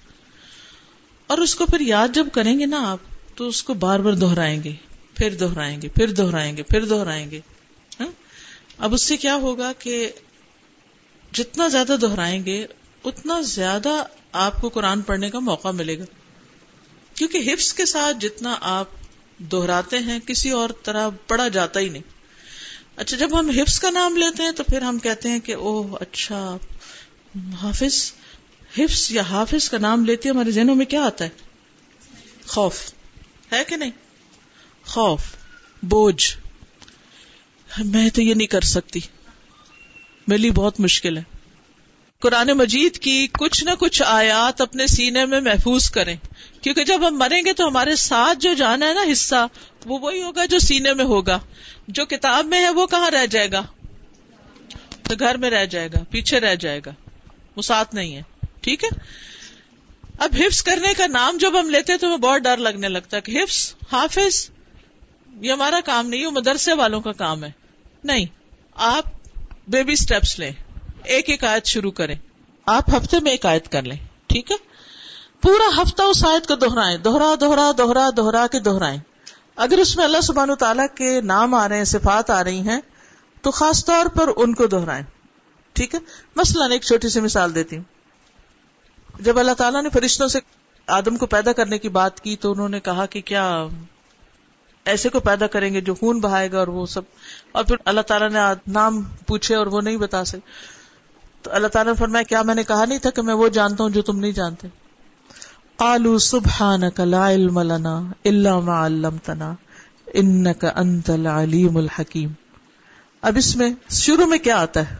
اور 1.26 1.38
اس 1.38 1.54
کو 1.54 1.66
پھر 1.66 1.80
یاد 1.80 2.08
جب 2.14 2.26
کریں 2.32 2.58
گے 2.58 2.66
نا 2.66 2.92
آپ، 2.92 2.98
تو 3.34 3.48
اس 3.48 3.62
کو 3.62 3.74
بار 3.74 4.00
بار 4.00 4.12
دہرائیں 4.12 4.62
گے۔ 4.64 4.72
پھر 5.14 5.34
دہرائیں 5.34 5.82
گے، 5.82 5.88
پھر 5.88 6.12
دہرائیں 6.12 6.56
گے، 6.56 6.62
پھر 6.62 6.84
دہرائیں 6.84 7.30
گے۔ 7.30 7.40
ہاں؟ 8.00 8.08
اب 8.78 8.94
اس 8.94 9.02
سے 9.02 9.16
کیا 9.16 9.36
ہوگا 9.36 9.72
کہ 9.78 10.10
جتنا 11.32 11.68
زیادہ 11.68 11.96
دہرائیں 12.00 12.44
گے، 12.44 12.66
اتنا 13.04 13.40
زیادہ 13.40 14.04
آپ 14.34 14.60
کو 14.60 14.68
قرآن 14.68 15.02
پڑھنے 15.02 15.30
کا 15.30 15.38
موقع 15.38 15.68
ملے 15.68 15.98
گا۔ 15.98 16.04
کیونکہ 17.14 17.52
حفظ 17.52 17.72
کے 17.72 17.86
ساتھ 17.86 18.16
جتنا 18.20 18.56
آپ 18.60 18.86
دہراتے 19.38 19.98
ہیں، 19.98 20.18
کسی 20.18 20.50
اور 20.50 20.70
طرح 20.82 21.08
پڑھا 21.26 21.48
جاتا 21.48 21.80
ہی 21.80 21.88
نہیں۔ 21.88 22.02
اچھا 22.96 23.16
جب 23.16 23.40
ہم 23.40 23.50
حفظ 23.50 23.80
کا 23.80 23.90
نام 23.90 24.16
لیتے 24.16 24.42
ہیں 24.42 24.50
تو 24.50 24.64
پھر 24.64 24.82
ہم 24.82 24.98
کہتے 24.98 25.28
ہیں 25.28 25.38
کہ 25.38 25.54
اوہ 25.54 25.96
اچھا 26.00 26.56
حافظ، 27.62 28.12
حفظ 28.78 29.12
یا 29.12 29.22
حافظ 29.22 29.70
کا 29.70 29.78
نام 29.78 30.04
لیتے 30.04 30.28
ہمارے 30.28 30.50
ذہنوں 30.50 30.74
میں 30.74 30.86
کیا 30.86 31.02
آتا 31.02 31.24
ہے؟ 31.24 31.30
خوف۔ 32.46 32.92
ہے 33.52 33.64
کہ 33.68 33.76
نہیں؟ 33.76 33.90
خوف، 34.86 35.20
بوجھ۔ 35.82 36.36
میں 37.78 38.10
تو 38.10 38.22
یہ 38.22 38.34
نہیں 38.34 38.46
کر 38.46 38.60
سکتی۔ 38.60 39.00
میرے 40.26 40.40
لیے 40.40 40.50
بہت 40.50 40.80
مشکل 40.80 41.16
ہے۔ 41.16 41.33
قرآن 42.24 42.48
مجید 42.48 42.98
کی 42.98 43.26
کچھ 43.26 43.64
نہ 43.64 43.70
کچھ 43.78 44.02
آیات 44.06 44.60
اپنے 44.60 44.86
سینے 44.86 45.26
میں 45.26 45.40
محفوظ 45.40 45.90
کریں۔ 45.90 46.16
کیونکہ 46.62 46.84
جب 46.84 47.08
ہم 47.08 47.18
مریں 47.18 47.42
گے 47.44 47.52
تو 47.52 47.68
ہمارے 47.68 47.96
ساتھ 47.96 48.38
جو 48.38 48.54
جانا 48.54 48.88
ہے 48.88 48.94
نا 48.94 49.12
حصہ، 49.12 49.46
وہ 49.86 49.98
وہی 49.98 50.22
ہوگا 50.22 50.44
جو 50.44 50.58
سینے 50.58 50.94
میں 50.94 51.04
ہوگا۔ 51.04 51.38
جو 51.88 52.06
کتاب 52.06 52.46
میں 52.46 52.60
ہے 52.60 52.70
وہ 52.70 52.86
کہاں 52.86 53.10
رہ 53.10 53.26
جائے 53.26 53.52
گا؟ 53.52 53.62
تو 55.02 55.14
گھر 55.18 55.36
میں 55.36 55.50
رہ 55.50 55.64
جائے 55.64 55.88
گا، 55.88 55.98
پیچھے 56.10 56.40
رہ 56.40 56.54
جائے 56.54 56.80
گا۔ 56.86 56.90
وہ 57.56 57.62
ساتھ 57.62 57.94
نہیں 57.94 58.16
ہے۔ 58.16 58.22
ٹھیک 58.60 58.84
ہے؟ 58.84 58.88
اب 60.18 60.30
حفظ 60.40 60.62
کرنے 60.62 60.94
کا 60.94 61.06
نام 61.06 61.36
جب 61.36 61.60
ہم 61.60 61.70
لیتے 61.70 61.96
تو 61.96 62.06
ہمیں 62.06 62.16
بہت 62.16 62.40
ڈر 62.40 62.56
لگنے 62.56 62.88
لگتا 62.88 63.16
ہے 63.16 63.22
کہ 63.22 63.42
حفظ، 63.42 63.74
حافظ، 63.92 64.50
یہ 65.40 65.52
ہمارا 65.52 65.80
کام 65.84 66.08
نہیں، 66.08 66.26
وہ 66.26 66.30
مدرسے 66.30 66.72
والوں 66.72 67.00
کا 67.00 67.12
کام 67.12 67.44
ہے۔ 67.44 67.50
نہیں، 68.04 68.26
آپ 68.74 69.04
بیبی 69.68 69.92
اسٹیپس 69.92 70.38
لیں۔ 70.38 70.52
ایک 71.04 71.30
ایک 71.30 71.44
آیت 71.44 71.66
شروع 71.66 71.90
کریں۔ 71.90 72.14
آپ 72.66 72.90
ہفتے 72.90 73.16
میں 73.22 73.30
ایک 73.30 73.46
آیت 73.46 73.72
کر 73.72 73.82
لیں، 73.82 73.96
ٹھیک 74.26 74.50
ہے؟ 74.50 74.56
پورا 75.42 75.82
ہفتہ 75.82 76.02
اس 76.02 76.24
آیت 76.26 76.48
کو 76.48 76.54
دوہرائیں 76.54 76.98
دوہرا 76.98 77.34
دوہرا 77.40 77.70
دوہرا 77.78 78.10
دوہرا 78.16 78.46
کے 78.46 78.58
دوہرائیں 78.58 78.98
اگر 79.56 79.78
اس 79.78 79.96
میں 79.96 80.04
اللہ 80.04 80.20
سبحان 80.20 80.50
و 80.50 80.54
تعالیٰ 80.54 80.86
کے 80.94 81.20
نام 81.20 81.54
آ 81.54 81.68
رہے 81.68 81.76
ہیں، 81.76 81.84
صفات 81.84 82.30
آ 82.30 82.44
رہی 82.44 82.58
ہیں، 82.58 82.80
تو 83.42 83.50
خاص 83.50 83.84
طور 83.84 84.06
پر 84.06 84.28
ان 84.36 84.54
کو 84.54 84.66
دوہرائیں 84.66 85.04
ٹھیک 85.72 85.94
ہے؟ 85.94 86.00
مثلاً 86.36 86.72
ایک 86.72 86.82
چھوٹی 86.82 87.08
سی 87.08 87.20
مثال 87.20 87.54
دیتی 87.54 87.76
ہوں۔ 87.76 87.84
جب 89.20 89.38
اللہ 89.38 89.52
تعالیٰ 89.52 89.82
نے 89.82 89.88
فرشتوں 89.90 90.28
سے 90.28 90.38
آدم 90.86 91.16
کو 91.16 91.26
پیدا 91.26 91.52
کرنے 91.52 91.78
کی 91.78 91.88
بات 91.88 92.20
کی، 92.20 92.36
تو 92.36 92.52
انہوں 92.52 92.68
نے 92.68 92.80
کہا 92.80 93.06
کہ 93.06 93.20
کیا 93.20 93.66
ایسے 94.84 95.08
کو 95.08 95.20
پیدا 95.20 95.46
کریں 95.46 95.74
گے 95.74 95.80
جو 95.80 95.94
خون 95.94 96.20
بہائے 96.20 96.52
گا 96.52 96.58
اور 96.58 96.68
وہ 96.68 96.86
سب۔ 96.86 97.02
اور 97.52 97.64
پھر 97.64 97.76
اللہ 97.84 98.00
تعالیٰ 98.00 98.30
نے 98.30 98.38
نام 98.66 99.02
پوچھے 99.02 99.54
اور 99.54 99.66
وہ 99.66 99.80
نہیں 99.80 99.96
بتا 99.96 100.24
سکے۔ 100.24 100.73
تو 101.44 101.50
اللہ 101.52 101.68
تعالیٰ 101.68 101.92
نے 101.92 101.96
فرمایا، 101.98 102.22
کیا 102.22 102.42
میں 102.42 102.54
نے 102.54 102.62
کہا 102.62 102.84
نہیں 102.84 102.98
تھا 102.98 103.10
کہ 103.10 103.22
میں 103.22 103.34
وہ 103.34 103.48
جانتا 103.48 103.84
ہوں 103.84 103.90
جو 103.90 104.02
تم 104.02 104.18
نہیں 104.18 104.32
جانتے؟ 104.32 104.68
قالوا 105.78 106.18
سبحانك 106.18 107.00
لا 107.00 107.28
علم 107.30 107.58
لنا 107.60 107.92
الا 108.24 108.58
ما 108.60 108.74
علمتنا 108.86 109.52
انك 110.14 110.64
انت 110.64 111.10
العليم 111.10 111.76
الحكيم 111.78 112.28
اب 113.22 113.36
اس 113.36 113.56
میں، 113.56 113.70
شروع 113.90 114.26
میں 114.26 114.38
کیا 114.38 114.58
آتا 114.58 114.80
ہے؟ 114.80 114.96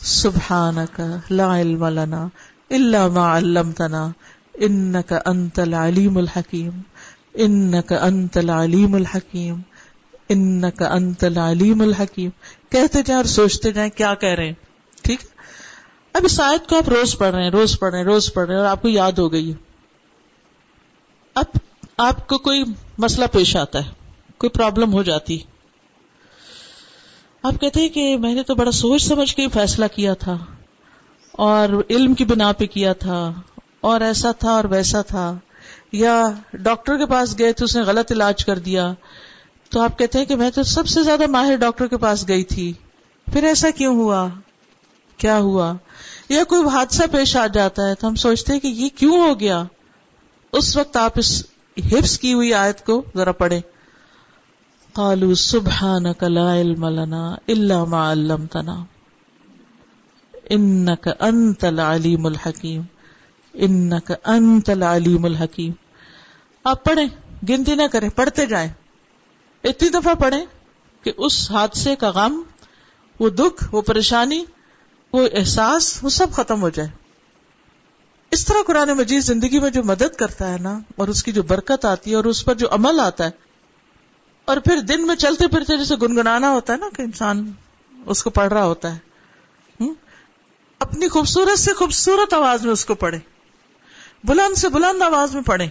سبحانك 0.00 1.00
لا 1.30 1.48
علم 1.56 1.84
لنا 1.98 2.22
الا 2.70 3.08
ما 3.08 3.26
علمتنا 3.26 4.08
انك 4.60 5.12
انت 5.26 5.58
العليم 5.58 6.18
الحكيم 6.18 6.82
انك 7.36 7.92
انت 7.92 8.38
العليم 8.38 8.96
الحكيم 8.96 9.60
انك 10.28 10.82
انت 10.82 11.24
العليم 11.24 11.80
الحكيم 11.80 12.30
کہتے 12.70 13.02
جائیں 13.02 13.16
اور 13.16 13.24
سوچتے 13.24 13.72
جائیں 13.72 13.90
کیا 13.90 14.14
کہہ 14.14 14.34
رہے 14.34 14.46
ہیں؟ 14.46 14.54
ٹھیک؟ 15.04 15.33
اب 16.14 16.22
اس 16.24 16.40
آیت 16.40 16.68
کو 16.68 16.76
آپ 16.76 16.88
روز 16.88 17.18
پڑھ 17.18 17.34
رہے 17.34 17.42
ہیں، 17.42 17.50
روز 17.50 17.78
پڑھ 17.78 17.90
رہے 17.90 17.98
ہیں، 17.98 18.06
روز 18.06 18.34
پڑھ 18.34 18.46
رہے 18.46 18.54
ہیں 18.54 18.62
اور 18.62 18.70
آپ 18.70 18.82
کو 18.82 18.88
یاد 18.88 19.12
ہو 19.12 19.32
گئی 19.32 19.52
اب 21.34 21.44
آپ 21.96 22.28
کو 22.28 22.38
کوئی 22.38 22.64
مسئلہ 22.98 23.26
پیش 23.32 23.56
آتا 23.56 23.84
ہے، 23.86 23.90
کوئی 24.38 24.50
پرابلم 24.50 24.92
ہو 24.92 25.02
جاتی۔ 25.02 25.38
آپ 27.42 27.60
کہتے 27.60 27.80
ہیں 27.80 27.88
کہ 27.88 28.16
میں 28.16 28.34
نے 28.34 28.42
تو 28.42 28.54
بڑا 28.54 28.70
سوچ 28.70 29.02
سمجھ 29.02 29.36
کے 29.36 29.48
فیصلہ 29.48 29.84
کیا 29.94 30.14
تھا 30.14 30.38
اور 31.32 31.68
علم 31.90 32.14
کی 32.14 32.24
بنا 32.24 32.52
پہ 32.52 32.66
کیا 32.66 32.92
تھا 32.92 33.32
اور 33.80 34.00
ایسا 34.00 34.32
تھا 34.32 34.50
اور 34.50 34.64
ویسا 34.64 35.02
تھا۔ 35.02 35.38
یا 35.92 36.24
ڈاکٹر 36.52 36.98
کے 36.98 37.06
پاس 37.06 37.38
گئے 37.38 37.52
تو 37.52 37.64
اس 37.64 37.76
نے 37.76 37.82
غلط 37.82 38.12
علاج 38.12 38.44
کر 38.44 38.58
دیا۔ 38.58 38.92
تو 39.68 39.80
آپ 39.80 39.98
کہتے 39.98 40.18
ہیں 40.18 40.24
کہ 40.24 40.36
میں 40.36 40.50
تو 40.50 40.62
سب 40.62 40.88
سے 40.88 41.02
زیادہ 41.02 41.26
ماہر 41.26 41.56
ڈاکٹر 41.56 41.86
کے 41.86 41.96
پاس 41.96 42.28
گئی 42.28 42.44
تھی۔ 42.44 42.72
پھر 43.32 43.44
ایسا 43.44 43.70
کیوں 43.70 43.96
ہوا؟ 43.96 44.28
کیا 45.16 45.38
ہوا؟ 45.38 45.74
یا 46.28 46.44
کوئی 46.44 46.64
حادثہ 46.64 47.02
پیش 47.12 47.36
آ 47.36 47.46
جاتا 47.46 47.88
ہے 47.88 47.94
تو 47.94 48.08
ہم 48.08 48.14
سوچتے 48.14 48.52
ہیں 48.52 48.60
کہ 48.60 48.66
یہ 48.66 48.88
کیوں 48.96 49.18
ہو 49.18 49.40
گیا؟ 49.40 49.64
اس 50.52 50.76
وقت 50.76 50.96
آپ 50.96 51.12
اس 51.16 51.46
حفظ 51.92 52.18
کی 52.18 52.32
ہوئی 52.32 52.54
آیت 52.54 52.86
کو 52.86 53.04
ذرا 53.16 53.32
پڑھیں۔ 53.32 53.60
قالوا 54.92 55.34
سبحانك 55.34 56.24
لا 56.24 56.54
علم 56.54 56.88
لنا 56.88 57.34
الا 57.48 57.84
ما 57.84 58.12
علمتنا، 58.12 58.84
انك 60.50 61.08
انت 61.20 61.64
العليم 61.64 62.26
الحكيم 62.26 62.82
انك 63.54 64.12
انت 64.24 64.70
العليم 64.70 65.24
الحكيم 65.24 65.72
آپ 66.64 66.84
پڑھیں، 66.84 67.06
گنتی 67.48 67.74
نہ 67.74 67.82
کریں، 67.92 68.08
پڑھتے 68.08 68.46
جائیں۔ 68.46 68.70
اتنی 69.64 69.88
دفعہ 69.88 70.14
پڑھیں 70.14 70.44
کہ 71.02 71.12
اس 71.16 71.50
حادثے 71.50 71.96
کا 71.96 72.10
غم، 72.10 72.42
وہ 73.20 73.30
دکھ، 73.30 73.74
وہ 73.74 73.82
پریشانی 73.82 74.44
وہ 75.14 75.26
احساس 75.32 75.98
وہ 76.02 76.08
سب 76.08 76.32
ختم 76.32 76.62
ہو 76.62 76.68
جائے۔ 76.68 76.88
اس 78.32 78.44
طرح 78.44 78.62
قرآن 78.66 78.88
مجید 78.88 79.22
زندگی 79.22 79.58
میں 79.60 79.70
جو 79.70 79.82
مدد 79.84 80.16
کرتا 80.16 80.52
ہے 80.52 80.58
نا، 80.58 80.78
اور 80.96 81.08
اس 81.08 81.22
کی 81.22 81.32
جو 81.32 81.42
برکت 81.42 81.84
آتی 81.84 82.10
ہے 82.10 82.16
اور 82.16 82.24
اس 82.24 82.44
پر 82.44 82.54
جو 82.54 82.68
عمل 82.70 83.00
آتا 83.00 83.24
ہے، 83.24 83.30
اور 84.48 84.56
پھر 84.56 84.80
دن 84.80 85.06
میں 85.06 85.16
چلتے 85.16 85.48
پھرتے 85.48 85.76
جیسے 85.76 85.94
گنگنانا 86.02 86.50
ہوتا 86.50 86.72
ہے 86.72 86.78
نا 86.78 86.88
کہ 86.96 87.02
انسان 87.02 87.50
اس 88.06 88.22
کو 88.22 88.30
پڑھ 88.30 88.52
رہا 88.52 88.64
ہوتا 88.64 88.94
ہے۔ 88.94 89.12
اپنی 90.80 91.08
خوبصورت 91.08 91.58
سے 91.58 91.72
خوبصورت 91.72 92.32
آواز 92.34 92.64
میں 92.64 92.72
اس 92.72 92.84
کو 92.84 92.94
پڑھے 92.94 93.18
بلند 94.24 94.58
سے 94.58 94.68
بلند 94.68 95.02
آواز 95.02 95.34
میں 95.34 95.42
پڑھے 95.42 95.66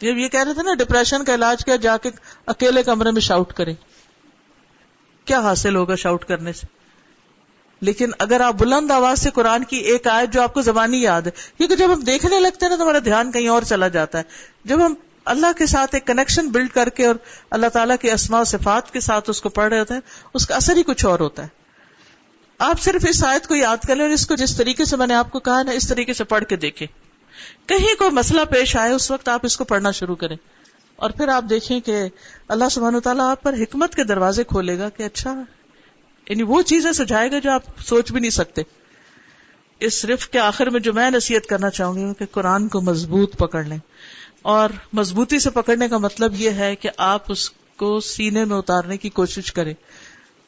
جب 0.00 0.18
یہ 0.18 0.28
کہہ 0.28 0.42
رہے 0.42 0.54
تھے 0.54 0.62
نا 0.62 0.74
ڈپریشن 0.74 1.24
کا 1.24 1.34
علاج 1.34 1.64
کیا، 1.64 1.76
جا 1.76 1.96
کے 1.96 2.10
اکیلے 2.46 2.82
کمرے 2.82 3.10
میں 3.10 3.20
شاؤٹ 3.20 3.52
کریں۔ 3.52 3.74
کیا 5.24 5.40
حاصل 5.40 5.76
ہوگا 5.76 5.94
شاؤٹ 5.96 6.24
کرنے 6.24 6.52
سے؟ 6.52 6.66
لیکن 7.84 8.10
اگر 8.18 8.40
آپ 8.40 8.54
بلند 8.54 8.90
آواز 8.90 9.18
سے 9.18 9.30
قرآن 9.30 9.64
کی 9.64 9.76
ایک 9.76 10.06
آیت 10.06 10.32
جو 10.32 10.42
آپ 10.42 10.54
کو 10.54 10.62
زبانی 10.62 11.02
یاد 11.02 11.22
ہے، 11.22 11.30
کیونکہ 11.56 11.76
جب 11.76 11.92
ہم 11.92 12.00
دیکھنے 12.00 12.40
لگتے 12.40 12.64
ہیں 12.64 12.70
نا 12.70 12.76
تو 12.76 12.82
ہمارا 12.82 12.98
دھیان 13.04 13.32
کہیں 13.32 13.48
اور 13.48 13.62
چلا 13.62 13.88
جاتا 13.88 14.18
ہے۔ 14.18 14.22
جب 14.64 14.86
ہم 14.86 14.94
اللہ 15.24 15.46
کے 15.58 15.66
ساتھ 15.66 15.94
ایک 15.94 16.06
کنیکشن 16.06 16.48
بلڈ 16.48 16.70
کر 16.70 16.88
کے 16.88 17.06
اور 17.06 17.14
اللہ 17.50 17.66
تعالیٰ 17.66 17.96
کے 18.00 18.12
اسماء 18.12 18.40
و 18.40 18.44
صفات 18.44 18.92
کے 18.92 19.00
ساتھ 19.00 19.30
اس 19.30 19.42
کو 19.42 19.48
پڑھ 19.48 19.68
رہے 19.68 19.78
ہوتے 19.78 19.94
ہیں، 19.94 20.00
اس 20.34 20.46
کا 20.46 20.54
اثر 20.54 20.76
ہی 20.76 20.82
کچھ 20.82 21.06
اور 21.06 21.20
ہوتا 21.20 21.42
ہے۔ 21.42 21.48
آپ 22.58 22.80
صرف 22.80 23.06
اس 23.08 23.24
آیت 23.24 23.46
کو 23.46 23.54
یاد 23.54 23.76
کر 23.86 23.96
لیں 23.96 24.04
اور 24.04 24.12
اس 24.12 24.26
کو 24.26 24.34
جس 24.34 24.56
طریقے 24.56 24.84
سے 24.84 24.96
میں 24.96 25.06
نے 25.06 25.14
آپ 25.14 25.32
کو 25.32 25.40
کہا 25.40 25.62
نا، 25.62 25.70
اس 25.70 25.88
طریقے 25.88 26.14
سے 26.14 26.24
پڑھ 26.24 26.44
کے 26.44 26.56
دیکھیں۔ 26.56 26.88
کہیں 27.68 27.98
کوئی 27.98 28.10
مسئلہ 28.10 28.40
پیش 28.50 28.76
آئے 28.76 28.92
اس 28.92 29.10
وقت 29.10 29.28
آپ 29.28 29.40
اس 29.42 29.56
کو 29.56 29.64
پڑھنا 29.64 29.90
شروع 29.90 30.16
کریں۔ 30.16 30.36
اور 30.96 31.10
پھر 31.10 31.28
آپ 31.28 31.44
دیکھیں 31.50 31.80
کہ 31.80 32.02
اللہ 32.48 32.64
سبحانہ 32.70 32.98
تعالیٰ 32.98 33.30
آپ 33.30 33.42
پر 33.42 33.54
حکمت 33.54 33.94
کے 33.94 34.04
دروازے 34.04 34.44
کھولے 34.44 34.78
گا 34.78 34.88
کہ 34.88 35.02
اچھا 35.02 35.42
یعنی 36.28 36.42
وہ 36.42 36.62
چیزیں 36.62 36.92
سجائے 36.92 37.30
گا 37.30 37.38
جو 37.38 37.50
آپ 37.50 37.62
سوچ 37.86 38.12
بھی 38.12 38.20
نہیں 38.20 38.30
سکتے۔ 38.30 38.62
اس 39.80 40.00
صرف 40.00 40.28
کے 40.28 40.38
آخر 40.38 40.70
میں 40.70 40.80
جو 40.80 40.92
میں 40.92 41.10
نصیحت 41.10 41.46
کرنا 41.46 41.70
چاہوں 41.70 41.96
گی 41.96 42.14
کہ 42.18 42.24
قرآن 42.30 42.68
کو 42.68 42.80
مضبوط 42.80 43.36
پکڑ 43.36 43.64
لیں۔ 43.64 43.78
اور 44.42 44.70
مضبوطی 44.92 45.38
سے 45.38 45.50
پکڑنے 45.50 45.88
کا 45.88 45.98
مطلب 45.98 46.40
یہ 46.40 46.50
ہے 46.50 46.76
کہ 46.76 46.90
آپ 46.96 47.32
اس 47.32 47.50
کو 47.50 48.00
سینے 48.00 48.44
میں 48.44 48.56
اتارنے 48.56 48.96
کی 48.96 49.08
کوشش 49.08 49.52
کریں۔ 49.52 49.74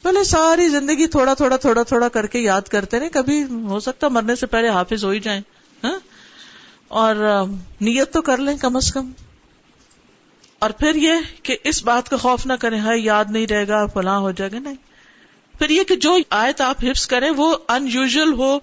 پہلے 0.03 0.23
ساری 0.23 0.69
زندگی 0.69 1.07
تھوڑا 1.07 1.33
تھوڑا 1.33 1.57
تھوڑا 1.57 1.83
تھوڑا 1.83 2.09
کر 2.09 2.27
کے 2.27 2.39
یاد 2.39 2.61
کرتے 2.61 2.99
رہے 2.99 3.09
کبھی 3.09 3.43
ہو 3.43 3.79
سکتا 3.79 4.07
مرنے 4.07 4.35
سے 4.35 4.45
پہلے 4.45 4.69
حافظ 4.69 5.05
ہو 5.05 5.09
ہی 5.09 5.19
جائیں۔ 5.19 5.41
ہاں؟ 5.83 5.99
اور 6.87 7.15
نیت 7.81 8.13
تو 8.13 8.21
کر 8.21 8.37
لیں 8.37 8.57
کم 8.57 8.75
از 8.75 8.93
کم۔ 8.93 9.11
اور 10.59 10.69
پھر 10.69 10.95
یہ 10.95 11.13
کہ 11.43 11.57
اس 11.63 11.83
بات 11.83 12.09
کا 12.09 12.17
خوف 12.17 12.45
نہ 12.45 12.53
کریں 12.53 12.79
ہائی 12.79 13.05
یاد 13.05 13.25
نہیں 13.29 13.47
رہے 13.47 13.67
گا، 13.67 13.85
فلاں 13.85 14.19
ہو 14.19 14.31
جائے 14.31 14.51
گا۔ 14.51 14.59
نہیں۔ 14.59 14.86
پھر 15.59 15.69
یہ 15.69 15.83
کہ 15.83 15.95
جو 15.95 16.17
آیت 16.29 16.61
آپ 16.61 16.75
حفظ 16.83 17.07
کریں 17.07 17.31
وہ 17.31 17.57
ان 17.69 17.87
یوژل 17.87 18.33
ہو 18.33 18.59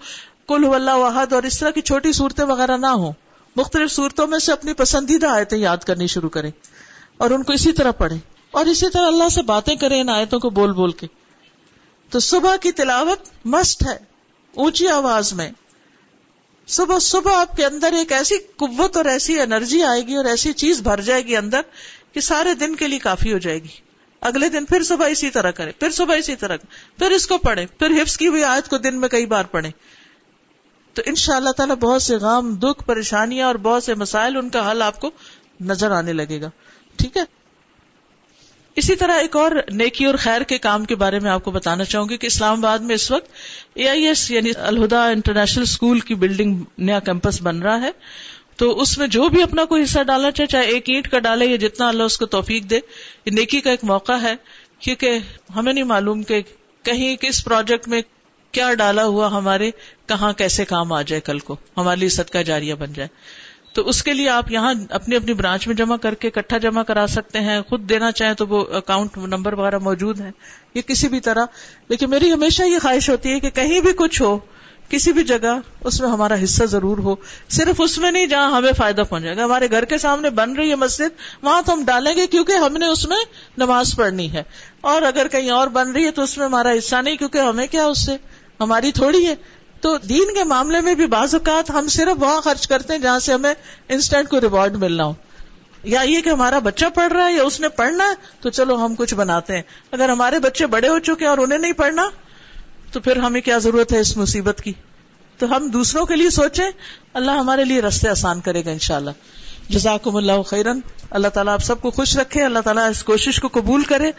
کل 0.49 0.75
اللہ 0.75 0.91
واحد 0.91 1.33
اور 1.33 1.43
اس 1.43 1.61
طرح 1.61 1.71
کی 1.71 1.81
چھوٹی 1.81 2.13
صورتیں 2.13 2.45
وغیرہ 2.45 2.77
نہ 2.77 2.87
ہو 2.87 3.13
مختلف 3.57 3.93
صورتوں 3.93 4.27
میں 4.27 4.39
سے 4.39 4.53
اپنی 4.53 4.73
پسندیدہ 4.73 5.27
آیتیں 5.27 5.59
یاد 5.59 5.77
کرنی 5.77 6.07
شروع 6.07 6.29
کریں 6.29 6.51
اور 7.17 7.31
ان 7.31 7.43
کو 7.43 7.53
اسی 7.53 7.73
طرح 7.73 7.91
پڑھیں۔ 7.91 8.19
اور 8.51 8.67
اسی 8.67 8.87
طرح 8.91 9.07
اللہ 9.07 9.29
سے 9.29 9.43
باتیں 9.43 9.77
کریں 9.77 10.01
ان 10.01 10.09
آیتوں 10.09 10.41
کو 10.41 10.51
بول 10.51 10.73
بول 10.73 10.93
کے۔ 10.93 11.07
تو 12.11 12.21
صبح 12.21 12.57
کی 12.57 12.73
تلاوت 12.73 13.47
مسٹ 13.47 13.83
ہے، 13.83 13.99
اونچی 14.55 14.89
آواز 14.89 15.33
میں۔ 15.33 15.51
صبح 16.67 16.99
صبح 16.99 17.41
آپ 17.41 17.57
کے 17.57 17.67
اندر 17.67 17.93
ایک 17.93 18.13
ایسی 18.13 18.35
قوت 18.57 18.97
اور 18.97 19.05
ایسی 19.05 19.41
انرجی 19.41 19.83
آئے 19.83 20.07
گی 20.07 20.15
اور 20.15 20.25
ایسی 20.25 20.53
چیز 20.53 20.83
بھر 20.83 21.01
جائے 21.01 21.27
گی 21.27 21.37
اندر 21.37 21.61
کہ 22.13 22.21
سارے 22.21 22.55
دن 22.55 22.75
کے 22.75 22.89
لیے 22.89 22.99
کافی 22.99 23.33
ہو 23.33 23.39
جائے 23.39 23.59
گی۔ 23.59 23.84
اگلے 24.25 24.49
دن 24.49 24.65
پھر 24.65 24.83
صبح 24.83 25.07
اسی 25.07 25.31
طرح 25.31 25.51
کرے، 25.51 25.73
پھر 25.79 25.91
صبح 25.91 26.17
اسی 26.17 26.37
طرح 26.37 26.57
پھر 26.99 27.11
اس 27.11 27.27
کو 27.27 27.39
پڑھے، 27.39 27.67
پھر 27.67 28.03
حفظ 28.03 28.17
کی 28.17 28.27
ہوئی 28.27 28.45
آیت 28.45 28.69
کو 28.69 28.79
دن 28.79 29.01
میں 29.01 29.09
کئی 29.09 29.27
بار 29.27 29.45
پڑھے۔ 29.45 29.71
تو 30.95 31.03
ان 31.07 31.15
شاء 31.15 31.37
اللہ 31.37 31.51
تعالیٰ 31.51 31.77
بہت 31.77 32.03
سے 32.03 32.17
غام 32.17 32.55
دکھ، 32.55 32.85
پریشانیاں 32.87 33.47
اور 33.47 33.55
بہت 33.55 33.85
سے 33.85 33.95
مسائل 33.95 34.37
ان 34.37 34.49
کا 34.49 34.71
حل 34.71 34.83
آپ 34.83 35.01
کو 35.01 35.11
نظر 35.61 35.91
آنے 35.91 36.13
لگے 36.13 36.41
گا۔ 36.41 36.51
ٹھیک 36.97 37.17
ہے؟ 37.17 37.23
اسی 38.77 38.97
طرح 38.97 39.13
ایک 39.13 39.37
اور 39.37 39.51
نیکی 39.71 40.05
اور 40.05 40.15
خیر 40.15 40.43
کے 40.43 40.59
کام 40.59 40.85
کے 40.85 40.95
بارے 40.95 41.19
میں 41.19 41.31
آپ 41.31 41.45
کو 41.45 41.51
بتانا 41.51 41.85
چاہوں 41.85 42.09
گی 42.09 42.17
کہ 42.17 42.27
اسلام 42.27 42.59
آباد 42.59 42.79
میں 42.79 42.95
اس 42.95 43.11
وقت 43.11 43.29
اے 43.75 43.89
آئی 43.89 44.07
ایس 44.07 44.31
یعنی 44.31 44.51
الہدا 44.57 45.07
انٹرنیشنل 45.07 45.63
اسکول 45.63 46.01
کی 46.01 46.15
بلڈنگ 46.15 46.65
نیا 46.79 47.01
کیمپس 47.01 47.43
بن 47.43 47.63
رہا 47.63 47.81
ہے۔ 47.81 47.91
تو 48.57 48.81
اس 48.81 48.99
میں 48.99 49.07
جو 49.07 49.29
بھی 49.29 49.43
اپنا 49.43 49.65
کوئی 49.65 49.83
حصہ 49.83 50.03
ڈالنا 50.03 50.31
چاہے 50.31 50.47
چاہے 50.47 50.65
ایک 50.65 50.91
اینٹ 50.91 51.09
کا 51.09 51.19
ڈالے 51.19 51.47
یا 51.47 51.57
جتنا 51.57 51.89
اللہ 51.89 52.03
اس 52.03 52.19
کو 52.19 52.27
توفیق 52.27 52.71
دے، 52.71 52.77
یہ 53.27 53.31
نیکی 53.31 53.61
کا 53.61 53.71
ایک 53.71 53.85
موقع 53.85 54.13
ہے، 54.13 54.35
کیونکہ 54.79 55.19
ہمیں 55.57 55.73
نہیں 55.73 55.85
معلوم 55.85 56.23
کہ 56.23 56.43
کہیں 56.83 57.17
کس 57.17 57.45
پروجیکٹ 57.45 57.89
میں 57.89 58.03
کیا 58.53 58.75
ڈالا 58.75 59.05
ہوا 59.05 59.31
ہمارے، 59.31 59.71
کہاں 60.07 60.33
کیسے 60.33 60.65
کام 60.65 60.93
آ 60.93 61.03
جائے 61.03 61.21
کل 61.21 61.39
کو، 61.39 61.57
ہمارے 61.77 62.01
لیے 62.01 62.09
صدقہ 62.09 62.39
جاریہ 62.39 62.75
بن 62.75 62.93
جائے۔ 62.93 63.09
تو 63.73 63.89
اس 63.89 64.03
کے 64.03 64.13
لیے 64.13 64.29
آپ 64.29 64.51
یہاں 64.51 64.75
اپنی 64.91 65.17
اپنی 65.17 65.33
برانچ 65.33 65.67
میں 65.67 65.75
جمع 65.75 65.97
کر 65.97 66.15
کے 66.15 66.29
اکٹھا 66.29 66.59
جمع 66.59 66.83
کرا 66.83 67.07
سکتے 67.07 67.41
ہیں، 67.41 67.61
خود 67.61 67.89
دینا 67.89 68.13
چاہیں 68.13 68.35
تو 68.35 68.47
وہ 68.47 68.65
اکاؤنٹ 68.73 69.19
نمبر 69.19 69.53
وغیرہ 69.53 69.79
موجود 69.79 70.21
ہے 70.21 70.31
یہ 70.75 70.83
کسی 70.83 71.09
بھی 71.09 71.21
طرح۔ 71.21 71.47
لیکن 71.89 72.11
میری 72.11 72.33
ہمیشہ 72.33 72.63
یہ 72.63 72.79
خواہش 72.83 73.11
ہوتی 73.11 73.33
ہے 73.33 73.41
کہ 73.41 73.51
کہیں 73.51 73.81
بھی 73.81 73.93
کچھ 73.97 74.23
ہو 74.23 74.39
کسی 74.89 75.13
بھی 75.13 75.25
جگہ 75.25 75.59
اس 75.85 76.01
میں 76.01 76.09
ہمارا 76.09 76.35
حصہ 76.45 76.65
ضرور 76.65 76.99
ہو۔ 76.99 77.15
صرف 77.49 77.75
اس 77.79 77.99
میں 77.99 78.11
نہیں 78.11 78.27
جہاں 78.27 78.51
ہمیں 78.53 78.73
فائدہ 78.73 79.03
پہنچے 79.11 79.37
گا۔ 79.37 79.45
ہمارے 79.45 79.71
گھر 79.71 79.85
کے 79.85 79.99
سامنے 79.99 80.31
بن 80.31 80.53
رہی 80.53 80.71
ہے 80.71 80.75
مسجد، 80.75 81.43
وہاں 81.43 81.63
تو 81.67 81.73
ہم 81.73 81.83
ڈالیں 81.85 82.17
گے 82.17 82.27
کیونکہ 82.27 82.53
ہم 82.53 82.77
نے 82.77 82.87
اس 82.87 83.09
میں 83.09 83.17
نماز 83.59 83.95
پڑھنی 83.97 84.33
ہے۔ 84.33 84.43
اور 84.81 85.03
اگر 85.03 85.29
کہیں 85.29 85.51
اور 85.51 85.69
بن 85.69 85.93
رہی 85.93 86.05
ہے 86.05 86.11
تو 86.11 86.23
اس 86.23 86.39
میں 86.39 86.47
ہمارا 86.47 86.71
حصہ 86.71 86.97
نہیں، 86.97 87.17
کیونکہ 87.17 87.39
ہمیں 87.39 87.67
کیا 87.67 87.85
اس 87.85 88.07
سے؟ 88.07 88.17
ہماری 88.61 88.93
تھوڑی 88.93 89.27
ہے۔ 89.27 89.35
تو 89.81 89.99
دین 89.99 90.35
کے 90.35 90.45
معاملے 90.45 90.81
میں 90.81 90.95
بھی 90.95 91.07
بعض 91.07 91.35
اوقات 91.35 91.71
ہم 91.71 91.89
صرف 91.89 92.23
وہاں 92.23 92.41
خرچ 92.41 92.69
کرتے 92.69 92.93
ہیں 92.93 93.01
جہاں 93.01 93.19
سے 93.19 93.33
ہمیں 93.33 93.55
انسٹنٹ 93.89 94.29
کو 94.29 94.41
ریوارڈ 94.41 94.77
ملنا 94.77 95.05
ہو۔ 95.05 95.13
یا 95.83 96.01
یہ 96.01 96.21
کہ 96.21 96.29
ہمارا 96.29 96.59
بچہ 96.59 96.85
پڑھ 96.95 97.13
رہا 97.13 97.29
ہے 97.29 97.33
یا 97.33 97.43
اس 97.43 97.61
نے 97.61 97.69
پڑھنا 97.69 98.05
ہے 98.05 98.15
تو 98.41 98.51
چلو 98.51 98.85
ہم 98.85 98.95
کچھ 98.95 99.15
بناتے 99.15 99.55
ہیں۔ 99.55 99.63
اگر 99.93 100.09
ہمارے 100.09 100.39
بچے 100.39 100.67
بڑے 100.67 100.89
ہو 100.89 100.99
چکے 100.99 101.25
ہیں 101.25 101.31
اور 101.31 101.39
انہیں 101.39 101.59
نہیں 101.59 101.73
پڑھنا 101.73 102.11
تو 102.95 103.01
پھر 103.01 103.17
ہمیں 103.17 103.41
کیا 103.41 103.59
ضرورت 103.59 103.93
ہے 103.93 103.99
اس 103.99 104.17
مصیبت 104.17 104.63
کی؟ 104.63 104.73
تو 105.39 105.57
ہم 105.57 105.69
دوسروں 105.69 106.07
کے 106.07 106.17
لیے 106.17 106.31
سوچیں، 106.31 106.71
اللہ 107.15 107.31
ہمارے 107.31 107.65
لیے 107.65 107.81
رستے 107.81 108.09
آسان 108.09 108.41
کرے 108.41 108.65
گا 108.65 108.71
انشاءاللہ۔ 108.71 109.11
جزاکم 109.69 110.17
اللہ 110.17 110.43
خیرن۔ 110.43 110.81
اللہ 111.11 111.29
تعالیٰ 111.29 111.53
آپ 111.53 111.63
سب 111.63 111.81
کو 111.81 111.91
خوش 111.91 112.17
رکھے، 112.17 112.45
اللہ 112.45 112.59
تعالیٰ 112.59 112.91
اس 112.91 113.05
کوشش 113.05 113.41
کو 113.41 113.49
قبول 113.49 113.83
کرے 113.83 114.11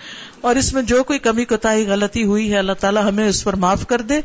اور 0.41 0.55
اس 0.55 0.73
میں 0.73 0.81
جو 0.81 1.03
کوئی 1.03 1.19
کمی 1.19 1.45
کوتا 1.45 1.73
غلطی 1.87 2.23
ہوئی 2.23 2.53
ہے، 2.53 2.57
اللہ 2.57 2.73
تعالیٰ 2.79 3.03
ہمیں 3.03 3.29
اس 3.29 3.43
پر 3.43 3.53
معاف 3.53 3.87
کر 3.87 4.01
دے 4.01 4.21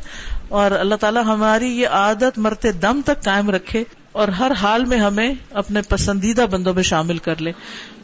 اور 0.49 0.71
اللہ 0.71 0.95
تعالیٰ 0.95 1.23
ہماری 1.23 1.67
یہ 1.67 1.87
عادت 1.87 2.37
مرتے 2.37 2.71
دم 2.71 3.01
تک 3.05 3.23
قائم 3.23 3.49
رکھے 3.49 3.83
اور 4.11 4.27
ہر 4.27 4.51
حال 4.51 4.85
میں 4.85 4.97
ہمیں 4.97 5.33
اپنے 5.49 5.81
پسندیدہ 5.81 6.41
بندوں 6.41 6.73
میں 6.73 6.83
شامل 6.83 7.17
کر 7.17 7.41
لے۔ 7.41 7.51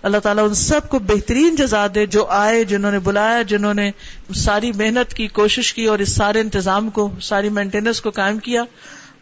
اللہ 0.03 0.17
تعالیٰ 0.17 0.43
ان 0.43 0.53
سب 0.53 0.89
کو 0.89 0.99
بہترین 0.99 1.55
جزا 1.55 1.87
دے، 1.95 2.05
جو 2.05 2.25
آئے، 2.25 2.63
جنہوں 2.63 2.91
نے 2.91 2.99
بلایا، 2.99 3.41
جنہوں 3.41 3.73
نے 3.73 3.91
ساری 4.35 4.71
محنت 4.71 5.13
کی، 5.13 5.27
کوشش 5.27 5.73
کی 5.73 5.85
اور 5.85 5.99
اس 5.99 6.15
سارے 6.15 6.39
انتظام 6.39 6.89
کو، 6.89 7.09
ساری 7.21 7.49
مینٹیننس 7.49 8.01
کو 8.01 8.09
قائم 8.09 8.37
کیا 8.37 8.63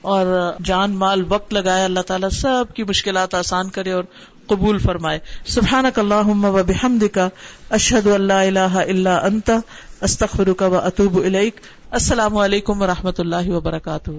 اور 0.02 0.54
جان، 0.64 0.92
مال، 0.92 1.24
وقت 1.28 1.54
لگایا، 1.54 1.86
اللہ 1.86 2.00
تعالیٰ 2.00 2.30
سب 2.30 2.76
کی 2.76 2.84
مشکلات 2.84 3.36
آسان 3.36 3.70
کرے 3.70 3.92
اور 3.92 4.04
قبول 4.48 4.78
فرمائے۔ 4.78 5.20
سبحان 5.46 5.86
اللہ 5.96 6.28
و 6.28 6.64
بحمد 6.64 7.04
کا 7.14 7.30
اشد 7.70 8.08
اللہ 8.08 8.34
اللہ 8.34 8.78
اللہ 8.78 9.10
انتا 9.10 9.58
استخر 10.02 10.54
کا 10.54 10.68
و 10.68 10.76
اطوب 10.76 11.20
السلام 11.92 12.38
علیکم 12.38 12.82
و 12.82 12.88
رحمۃ 12.88 13.18
اللہ 13.18 13.50
وبرکاتہ۔ 13.50 14.12